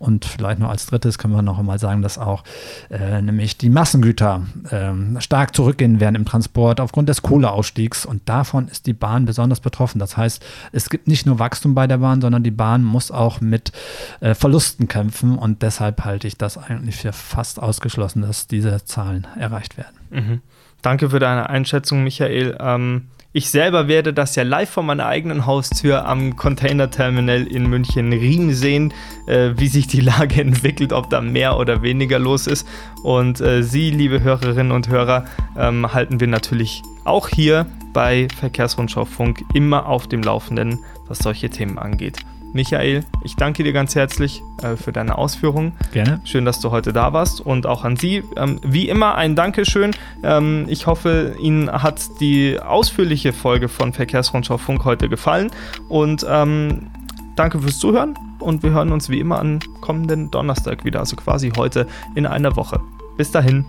Und 0.00 0.24
vielleicht 0.24 0.58
noch 0.58 0.70
als 0.70 0.86
drittes 0.86 1.18
können 1.18 1.34
wir 1.34 1.42
noch 1.42 1.58
einmal 1.58 1.78
sagen, 1.78 2.00
dass 2.00 2.16
auch 2.16 2.42
äh, 2.88 3.20
nämlich 3.20 3.58
die 3.58 3.68
Massengüter 3.68 4.46
äh, 4.70 5.20
stark 5.20 5.54
zurückgehen 5.54 6.00
werden 6.00 6.14
im 6.14 6.24
Transport 6.24 6.80
aufgrund 6.80 7.10
des 7.10 7.20
Kohleausstiegs. 7.20 8.06
Und 8.06 8.26
davon 8.26 8.68
ist 8.68 8.86
die 8.86 8.94
Bahn 8.94 9.26
besonders 9.26 9.60
betroffen. 9.60 9.98
Das 9.98 10.16
heißt, 10.16 10.42
es 10.72 10.88
gibt 10.88 11.06
nicht 11.06 11.26
nur 11.26 11.38
Wachstum 11.38 11.74
bei 11.74 11.86
der 11.86 11.98
Bahn, 11.98 12.22
sondern 12.22 12.42
die 12.42 12.50
Bahn 12.50 12.82
muss 12.82 13.10
auch 13.10 13.42
mit 13.42 13.72
äh, 14.20 14.34
Verlusten 14.34 14.88
kämpfen. 14.88 15.36
Und 15.36 15.60
deshalb 15.60 16.02
halte 16.02 16.26
ich 16.26 16.38
das 16.38 16.56
eigentlich 16.56 16.96
für 16.96 17.12
fast 17.12 17.60
ausgeschlossen, 17.60 18.22
dass 18.22 18.46
diese 18.46 18.82
Zahlen 18.86 19.26
erreicht 19.38 19.76
werden. 19.76 19.96
Mhm. 20.08 20.40
Danke 20.80 21.10
für 21.10 21.18
deine 21.18 21.50
Einschätzung, 21.50 22.04
Michael. 22.04 22.56
Ähm 22.58 23.08
ich 23.32 23.50
selber 23.50 23.86
werde 23.86 24.12
das 24.12 24.34
ja 24.34 24.42
live 24.42 24.70
vor 24.70 24.82
meiner 24.82 25.06
eigenen 25.06 25.46
Haustür 25.46 26.04
am 26.06 26.34
Container-Terminal 26.34 27.46
in 27.46 27.68
München-Riem 27.68 28.52
sehen, 28.52 28.92
äh, 29.26 29.50
wie 29.56 29.68
sich 29.68 29.86
die 29.86 30.00
Lage 30.00 30.40
entwickelt, 30.40 30.92
ob 30.92 31.10
da 31.10 31.20
mehr 31.20 31.56
oder 31.56 31.82
weniger 31.82 32.18
los 32.18 32.46
ist. 32.46 32.66
Und 33.04 33.40
äh, 33.40 33.62
Sie, 33.62 33.90
liebe 33.90 34.22
Hörerinnen 34.22 34.72
und 34.72 34.88
Hörer, 34.88 35.26
ähm, 35.56 35.92
halten 35.92 36.18
wir 36.18 36.26
natürlich 36.26 36.82
auch 37.04 37.28
hier 37.28 37.66
bei 37.92 38.26
Verkehrsrundschau 38.38 39.04
Funk 39.04 39.44
immer 39.54 39.86
auf 39.86 40.08
dem 40.08 40.22
Laufenden, 40.22 40.80
was 41.06 41.18
solche 41.18 41.50
Themen 41.50 41.78
angeht. 41.78 42.18
Michael, 42.52 43.04
ich 43.22 43.36
danke 43.36 43.62
dir 43.62 43.72
ganz 43.72 43.94
herzlich 43.94 44.42
äh, 44.62 44.76
für 44.76 44.92
deine 44.92 45.18
Ausführungen. 45.18 45.72
Gerne. 45.92 46.20
Schön, 46.24 46.44
dass 46.44 46.60
du 46.60 46.70
heute 46.70 46.92
da 46.92 47.12
warst 47.12 47.40
und 47.40 47.66
auch 47.66 47.84
an 47.84 47.96
Sie. 47.96 48.24
Ähm, 48.36 48.60
wie 48.62 48.88
immer 48.88 49.14
ein 49.14 49.36
Dankeschön. 49.36 49.92
Ähm, 50.22 50.66
ich 50.68 50.86
hoffe, 50.86 51.36
Ihnen 51.40 51.70
hat 51.70 52.20
die 52.20 52.58
ausführliche 52.58 53.32
Folge 53.32 53.68
von 53.68 53.92
Verkehrsrundschau 53.92 54.58
Funk 54.58 54.84
heute 54.84 55.08
gefallen 55.08 55.50
und 55.88 56.26
ähm, 56.28 56.90
danke 57.36 57.60
fürs 57.60 57.78
Zuhören 57.78 58.18
und 58.40 58.62
wir 58.62 58.70
hören 58.70 58.92
uns 58.92 59.08
wie 59.08 59.20
immer 59.20 59.38
am 59.38 59.60
kommenden 59.80 60.30
Donnerstag 60.30 60.84
wieder, 60.84 61.00
also 61.00 61.16
quasi 61.16 61.52
heute 61.56 61.86
in 62.14 62.26
einer 62.26 62.56
Woche. 62.56 62.80
Bis 63.16 63.30
dahin. 63.30 63.64